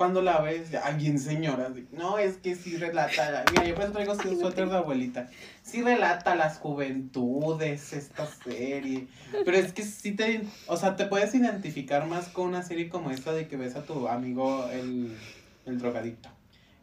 [0.00, 3.92] cuando la ves, ay, bien señora, no, es que sí relata, mira, yo por eso
[3.92, 5.28] traigo su suéter de abuelita,
[5.62, 9.08] sí relata las juventudes esta serie,
[9.44, 13.10] pero es que sí te, o sea, te puedes identificar más con una serie como
[13.10, 15.14] esta de que ves a tu amigo el,
[15.66, 16.30] el drogadicto,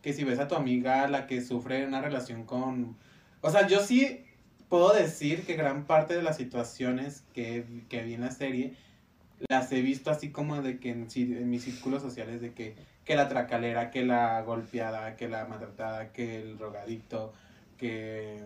[0.03, 2.97] que si ves a tu amiga la que sufre una relación con,
[3.41, 4.25] o sea, yo sí
[4.69, 8.75] puedo decir que gran parte de las situaciones que, que vi en la serie
[9.49, 12.75] las he visto así como de que en, en mis círculos sociales de que,
[13.07, 17.33] que la tracalera, que la golpeada, que la maltratada, que el drogadicto,
[17.77, 18.43] que,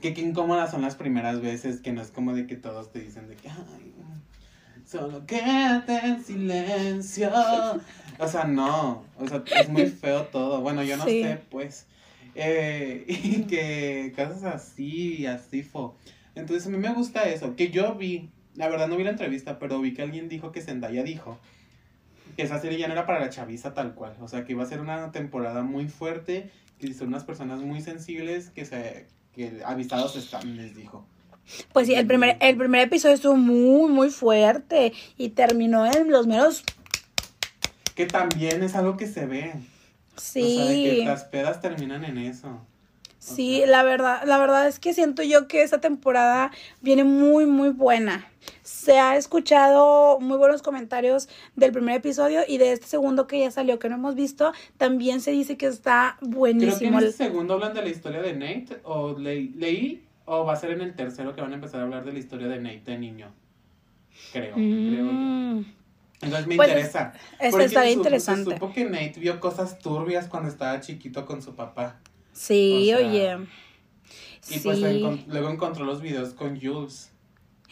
[0.00, 3.00] que qué incómodas son las primeras veces, que no es como de que todos te
[3.00, 3.94] dicen de que, ay,
[4.84, 7.30] solo quédate en silencio.
[8.18, 10.60] O sea, no, o sea, es muy feo todo.
[10.60, 11.22] Bueno, yo no Sí.
[11.22, 11.86] sé, pues.
[12.34, 15.90] Eh, y que cosas así, así fue.
[16.34, 19.58] Entonces a mí me gusta eso, que yo vi, la verdad no vi la entrevista,
[19.58, 21.38] pero vi que alguien dijo que Zendaya dijo
[22.36, 24.62] que esa serie ya no era para la chaviza tal cual, o sea que iba
[24.62, 29.62] a ser una temporada muy fuerte, que son unas personas muy sensibles que se que
[29.64, 31.06] avisados están, les dijo.
[31.72, 36.26] Pues sí, el primer, el primer episodio estuvo muy, muy fuerte y terminó en los
[36.26, 36.62] meros...
[37.94, 39.54] Que también es algo que se ve.
[40.16, 40.58] Sí.
[40.60, 42.60] O sea, que las pedas terminan en eso.
[43.22, 46.50] Sí, la verdad, la verdad es que siento yo que esta temporada
[46.80, 48.26] viene muy, muy buena.
[48.62, 53.52] Se ha escuchado muy buenos comentarios del primer episodio y de este segundo que ya
[53.52, 56.78] salió, que no hemos visto, también se dice que está buenísimo.
[56.78, 60.54] Creo que en este segundo hablan de la historia de Nate, o leí, o va
[60.54, 62.58] a ser en el tercero que van a empezar a hablar de la historia de
[62.58, 63.32] Nate de niño.
[64.32, 65.64] Creo, creo Mm.
[66.22, 67.12] Entonces me Pues, interesa.
[67.40, 68.50] es- porque estaría interesante.
[68.50, 72.00] Se supo que Nate vio cosas turbias cuando estaba chiquito con su papá.
[72.46, 73.36] Sí, O sea, oye.
[74.50, 75.24] Y pues Sí.
[75.28, 77.10] luego encontró los videos con Jules.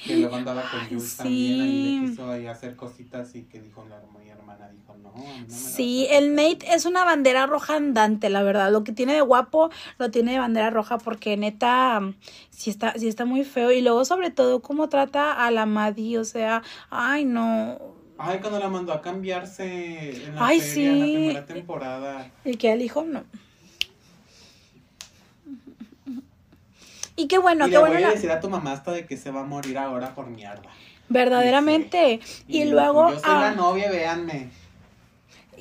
[0.07, 1.61] Que luego andaba con Jules también.
[1.61, 2.01] Ahí sí.
[2.03, 5.51] le quiso ahí hacer cositas y que dijo la mi hermana, dijo, no, no me
[5.51, 8.71] Sí, el Nate es una bandera roja andante, la verdad.
[8.73, 12.01] Lo que tiene de guapo lo tiene de bandera roja porque neta
[12.51, 13.73] sí está, sí está muy feo.
[13.73, 17.79] Y luego sobre todo cómo trata a la Maddie, o sea, ay no.
[18.17, 21.13] Ay, cuando la mandó a cambiarse en la Ay, feria, en la sí.
[21.13, 22.31] primera temporada.
[22.45, 23.25] Y que el hijo no.
[27.21, 27.95] Y qué bueno, y qué le bueno.
[27.97, 30.27] voy a decir a tu mamá hasta de que se va a morir ahora por
[30.29, 30.71] mierda.
[31.11, 32.21] verdaderamente.
[32.49, 33.11] Y, Y luego.
[33.11, 34.49] Yo soy ah, la novia, véanme.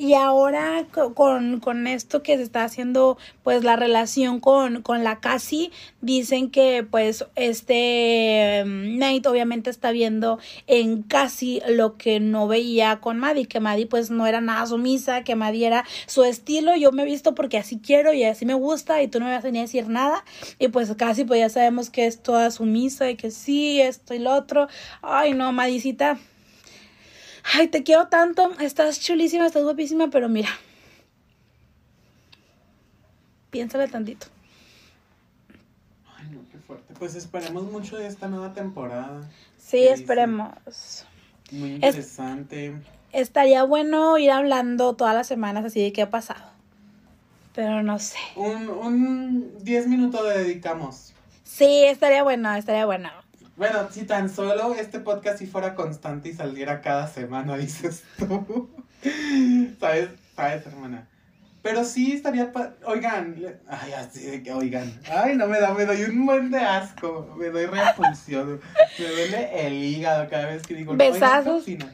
[0.01, 5.03] Y ahora co- con, con esto que se está haciendo, pues la relación con, con
[5.03, 12.21] la Casi, dicen que pues este mm, Nate obviamente está viendo en Casi lo que
[12.21, 16.23] no veía con Maddie, que Maddie pues no era nada sumisa, que Maddie era su
[16.23, 19.25] estilo, yo me he visto porque así quiero y así me gusta y tú no
[19.25, 20.23] me vas a a decir nada.
[20.59, 24.19] Y pues casi pues ya sabemos que es toda sumisa y que sí, esto y
[24.19, 24.67] lo otro.
[25.01, 26.19] Ay no, Madicita.
[27.53, 28.51] Ay, te quiero tanto.
[28.59, 30.49] Estás chulísima, estás guapísima, pero mira.
[33.49, 34.27] Piénsale tantito.
[36.17, 36.93] Ay, no, qué fuerte.
[36.97, 39.21] Pues esperemos mucho de esta nueva temporada.
[39.57, 41.05] Sí, ¿Qué esperemos.
[41.51, 42.75] Muy Es- interesante.
[43.11, 46.43] Estaría bueno ir hablando todas las semanas así de qué ha pasado.
[47.55, 48.17] Pero no sé.
[48.35, 51.13] Un, un 10 minutos le dedicamos.
[51.43, 53.09] Sí, estaría bueno, estaría bueno.
[53.59, 58.69] Bueno, si tan solo este podcast si fuera constante y saliera cada semana, dices tú.
[59.79, 60.09] ¿Sabes?
[60.35, 61.07] ¿Sabes, hermana?
[61.61, 62.53] Pero sí estaría...
[62.53, 64.97] pa- Oigan, le- ay, así de que, oigan.
[65.11, 67.35] Ay, no me da, me doy un buen de asco.
[67.37, 68.61] Me doy repulsión.
[68.97, 70.93] Me duele el hígado cada vez que digo...
[70.93, 71.61] oigan, ¿qué Besazos.
[71.63, 71.93] opinan?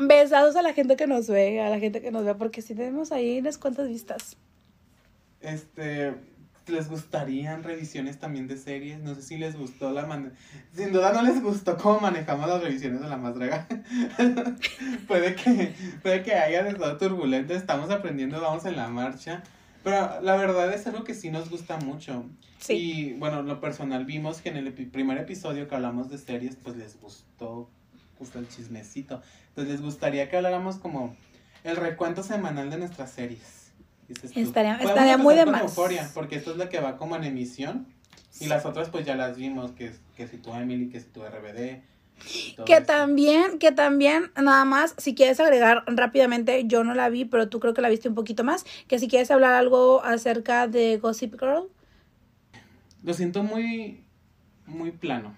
[0.00, 2.74] Besados a la gente que nos ve, a la gente que nos ve, porque sí
[2.74, 4.36] tenemos ahí unas cuantas vistas.
[5.40, 6.12] Este,
[6.66, 9.00] ¿les gustarían revisiones también de series?
[9.00, 10.34] No sé si les gustó la manera...
[10.74, 13.66] Sin duda no les gustó cómo manejamos las revisiones de La Más Draga.
[15.08, 19.42] puede, que, puede que haya estado turbulento, estamos aprendiendo, vamos en la marcha.
[19.82, 22.24] Pero la verdad es algo que sí nos gusta mucho.
[22.58, 22.72] Sí.
[22.72, 26.56] Y bueno, lo personal vimos que en el epi- primer episodio que hablamos de series,
[26.56, 27.68] pues les gustó,
[28.18, 29.20] gustó el chismecito.
[29.48, 31.14] Entonces les gustaría que habláramos como
[31.64, 33.63] el recuento semanal de nuestras series.
[34.08, 34.32] Dices.
[34.36, 35.62] Estaría- estaría muy de más.
[35.62, 37.86] Euphoria, porque esta es la que va como en emisión.
[38.40, 41.22] Y las otras pues ya las vimos, que, que si tu Emily, que si tu
[41.22, 41.82] RBD.
[42.64, 42.84] Que eso.
[42.86, 47.60] también, que también, nada más, si quieres agregar rápidamente, yo no la vi, pero tú
[47.60, 51.34] creo que la viste un poquito más, que si quieres hablar algo acerca de Gossip
[51.38, 51.68] Girl.
[53.02, 54.04] Lo siento muy,
[54.66, 55.36] muy plano.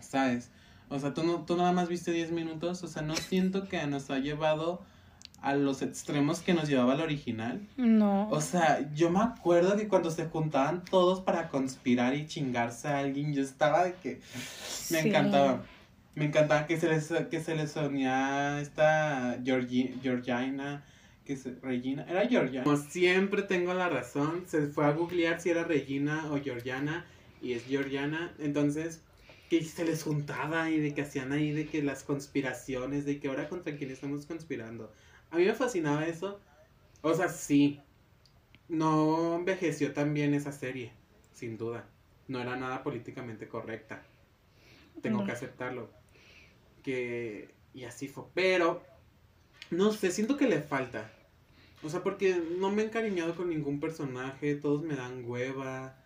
[0.00, 0.50] ¿Sabes?
[0.88, 2.82] O sea, tú, no, tú nada más viste 10 minutos.
[2.84, 4.82] O sea, no siento que nos ha llevado
[5.42, 7.60] a los extremos que nos llevaba el original.
[7.76, 8.28] No.
[8.30, 12.98] O sea, yo me acuerdo que cuando se juntaban todos para conspirar y chingarse a
[12.98, 14.20] alguien, yo estaba de que
[14.90, 15.08] me Sí.
[15.08, 15.62] encantaba.
[16.14, 20.82] Me encantaba que se les, que se les unía esta Georgi- Georgina,
[21.26, 22.64] que se, Regina, era Georgiana.
[22.64, 27.04] Como siempre tengo la razón, se fue a googlear si era Regina o Georgiana
[27.42, 29.02] y es Georgiana, entonces
[29.50, 33.28] que se les juntaba y de que hacían ahí de que las conspiraciones, de que
[33.28, 34.92] ahora contra quién estamos conspirando.
[35.36, 36.40] A mí me fascinaba eso.
[37.02, 37.78] O sea, sí.
[38.68, 40.92] No envejeció tan bien esa serie,
[41.34, 41.84] sin duda.
[42.26, 44.02] No era nada políticamente correcta.
[45.02, 45.26] Tengo No.
[45.26, 45.90] que aceptarlo.
[46.82, 47.50] Que.
[47.74, 48.24] Y así fue.
[48.32, 48.82] Pero.
[49.70, 51.12] No sé, siento que le falta.
[51.82, 54.54] O sea, porque no me he encariñado con ningún personaje.
[54.54, 55.96] Todos me dan hueva.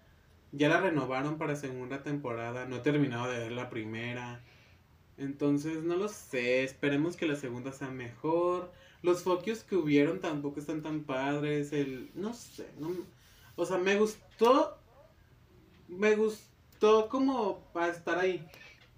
[0.51, 2.67] Ya la renovaron para segunda temporada.
[2.67, 4.43] No he terminado de ver la primera.
[5.19, 6.65] Entonces, no lo sé.
[6.65, 8.73] Esperemos que la segunda sea mejor.
[9.03, 11.73] Los focus que hubieron tampoco están tan padres.
[11.73, 12.11] El.
[12.15, 12.67] No sé.
[12.79, 12.91] No,
[13.57, 14.77] O sea, me gustó.
[15.89, 18.47] Me gustó como para estar ahí.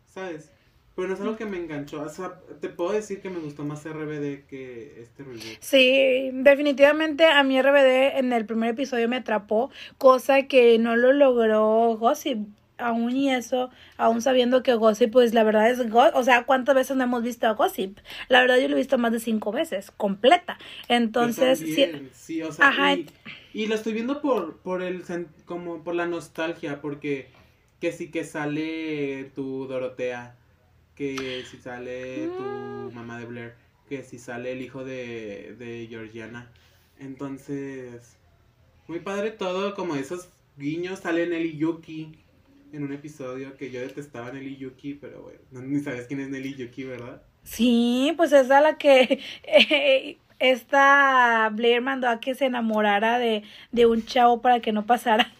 [0.07, 0.51] ¿Sabes?
[0.95, 2.03] Pero no es algo que me enganchó.
[2.03, 5.41] O sea, te puedo decir que me gustó más RBD que este reboot.
[5.61, 11.13] Sí, definitivamente a mí RBD en el primer episodio me atrapó, cosa que no lo
[11.13, 12.47] logró Gossip.
[12.83, 16.17] Aún y eso, aún sabiendo que Gossip, pues la verdad es Gossip.
[16.17, 17.99] O sea, ¿cuántas veces no hemos visto a Gossip?
[18.29, 20.59] La verdad yo lo he visto más de cinco veces, completa.
[20.89, 22.79] Entonces, sí, sí, o sea, Ajá.
[22.79, 23.07] y,
[23.53, 25.05] y lo estoy viendo por, por el
[25.45, 27.31] como por la nostalgia, porque
[27.81, 30.37] que sí que sale tu Dorotea,
[30.95, 32.95] que si sale tu Mm.
[32.95, 33.55] mamá de Blair,
[33.89, 36.53] que si sale el hijo de, de Georgiana.
[36.99, 38.19] Entonces,
[38.89, 42.22] muy padre todo, como esos guiños, sale Nelly Yuki
[42.73, 46.21] en un episodio que yo detestaba a Nelly Yuki, pero bueno, no, ni sabes quién
[46.21, 47.23] es Nelly Yuki, ¿verdad?
[47.45, 53.43] Sí, pues es a la que eh, esta Blair mandó a que se enamorara de,
[53.71, 55.33] de un chavo para que no pasara.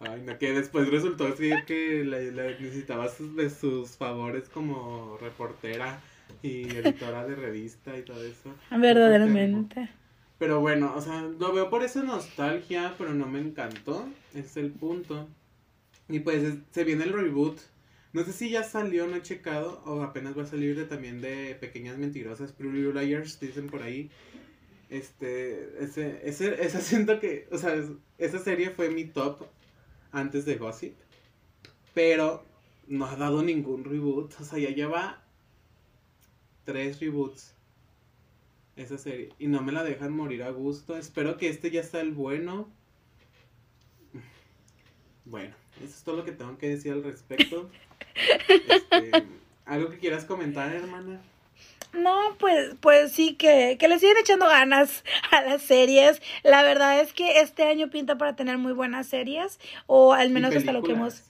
[0.00, 5.18] Ay, no, que después resultó ser que la, la necesitaba sus, de sus favores como
[5.20, 6.00] reportera
[6.42, 8.54] y editora de revista y todo eso.
[8.70, 9.88] Verdaderamente.
[10.38, 14.08] Pero bueno, o sea, lo veo por esa nostalgia, pero no me encantó.
[14.34, 15.28] Es el punto.
[16.08, 17.58] Y pues es- se viene el reboot.
[18.12, 21.20] No sé si ya salió, no he checado, o apenas va a salir de también
[21.20, 24.10] de Pequeñas Mentirosas, Pretty Liars, dicen por ahí.
[24.90, 29.42] Este, ese, ese, siento que, o sea, es- esa serie fue mi top
[30.12, 30.94] antes de Gossip.
[31.94, 32.44] Pero
[32.86, 34.32] no ha dado ningún reboot.
[34.40, 35.22] O sea, ya lleva
[36.64, 37.54] tres reboots
[38.78, 39.30] esa serie.
[39.38, 40.96] Y no me la dejan morir a gusto.
[40.96, 42.68] Espero que este ya sea el bueno.
[45.24, 47.70] Bueno, eso es todo lo que tengo que decir al respecto.
[48.48, 49.26] Este,
[49.66, 51.20] ¿Algo que quieras comentar, hermana?
[51.92, 56.20] No, pues, pues sí, que, que le siguen echando ganas a las series.
[56.42, 60.54] La verdad es que este año pinta para tener muy buenas series, o al menos
[60.54, 61.27] hasta lo que hemos.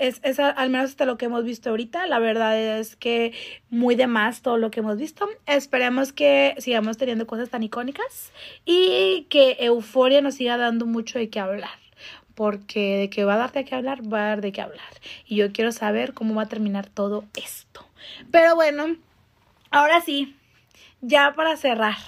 [0.00, 2.06] Es, al menos hasta lo que hemos visto ahorita.
[2.06, 3.34] La verdad es que
[3.68, 5.28] muy de más todo lo que hemos visto.
[5.46, 8.32] Esperemos que sigamos teniendo cosas tan icónicas
[8.64, 11.78] y que Euforia nos siga dando mucho de qué hablar.
[12.34, 14.88] Porque de que va a dar de qué hablar, va a dar de qué hablar.
[15.26, 17.86] Y yo quiero saber cómo va a terminar todo esto.
[18.30, 18.96] Pero bueno,
[19.70, 20.34] ahora sí,
[21.02, 21.98] ya para cerrar,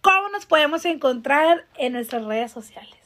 [0.00, 3.03] ¿cómo nos podemos encontrar en nuestras redes sociales?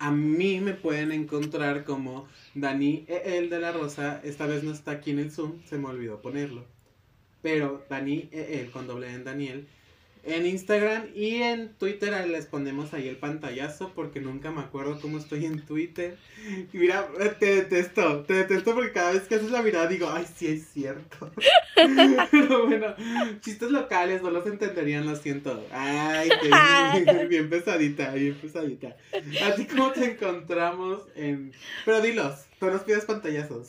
[0.00, 4.18] A mí me pueden encontrar como Dani El de la Rosa.
[4.24, 6.64] Esta vez no está aquí en el Zoom, se me olvidó ponerlo.
[7.42, 9.68] Pero Dani El con doble en Daniel.
[10.22, 15.18] En Instagram y en Twitter les ponemos ahí el pantallazo porque nunca me acuerdo cómo
[15.18, 16.18] estoy en Twitter.
[16.72, 17.08] Y mira,
[17.38, 20.68] te detesto, te detesto porque cada vez que haces la mirada digo, ay, sí es
[20.68, 21.30] cierto.
[22.30, 22.94] Pero bueno,
[23.40, 25.66] chistes locales, no los entenderían, lo siento.
[25.72, 26.28] Ay,
[27.04, 28.96] qué bien pesadita, bien pesadita.
[29.44, 31.52] ¿A ti cómo te encontramos en...?
[31.84, 33.68] Pero dilos, tú nos pides pantallazos.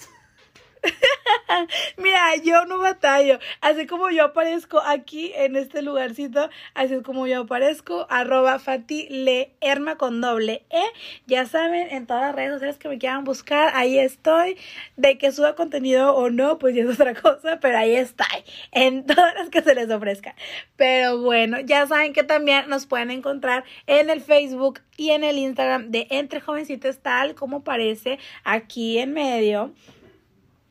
[1.98, 3.40] Mira, yo no batallo.
[3.62, 8.08] Así como yo aparezco aquí en este lugarcito, así es como yo aparezco.
[8.10, 10.84] Arroba Fati Leerma con doble E.
[11.28, 14.58] Ya saben, en todas las redes sociales que me quieran buscar, ahí estoy.
[14.98, 18.28] De que suba contenido o no, pues ya es otra cosa, pero ahí está.
[18.72, 20.36] En todas las que se les ofrezca.
[20.76, 25.38] Pero bueno, ya saben que también nos pueden encontrar en el Facebook y en el
[25.38, 29.74] Instagram de Entre Jovencitas, tal como aparece aquí en medio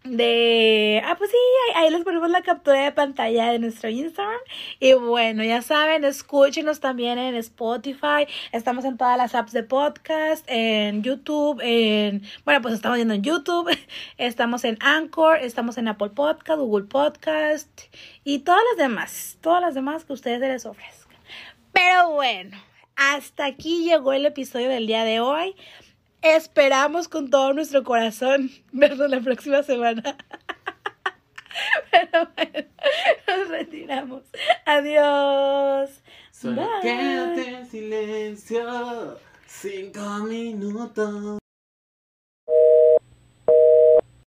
[0.04, 1.36] de ah pues sí
[1.74, 4.40] ahí, les ponemos la captura de pantalla de nuestro Instagram.
[4.78, 8.26] Y bueno ya saben escúchenos también en Spotify.
[8.52, 13.22] Estamos en todas las apps de podcast en YouTube en bueno pues estamos viendo en
[13.22, 13.70] YouTube
[14.16, 17.68] estamos en Anchor estamos en Apple Podcast Google Podcast
[18.24, 21.16] y todas las demás todas las demás que ustedes les ofrezcan.
[21.72, 22.56] Pero bueno
[22.96, 25.56] hasta aquí llegó el episodio del día de hoy
[26.22, 30.02] Esperamos con todo nuestro corazón vernos la próxima semana.
[31.90, 32.68] Pero bueno,
[33.26, 34.22] nos retiramos.
[34.66, 35.90] Adiós.
[36.30, 36.80] Solo Bye.
[36.82, 41.38] quédate en silencio cinco minutos.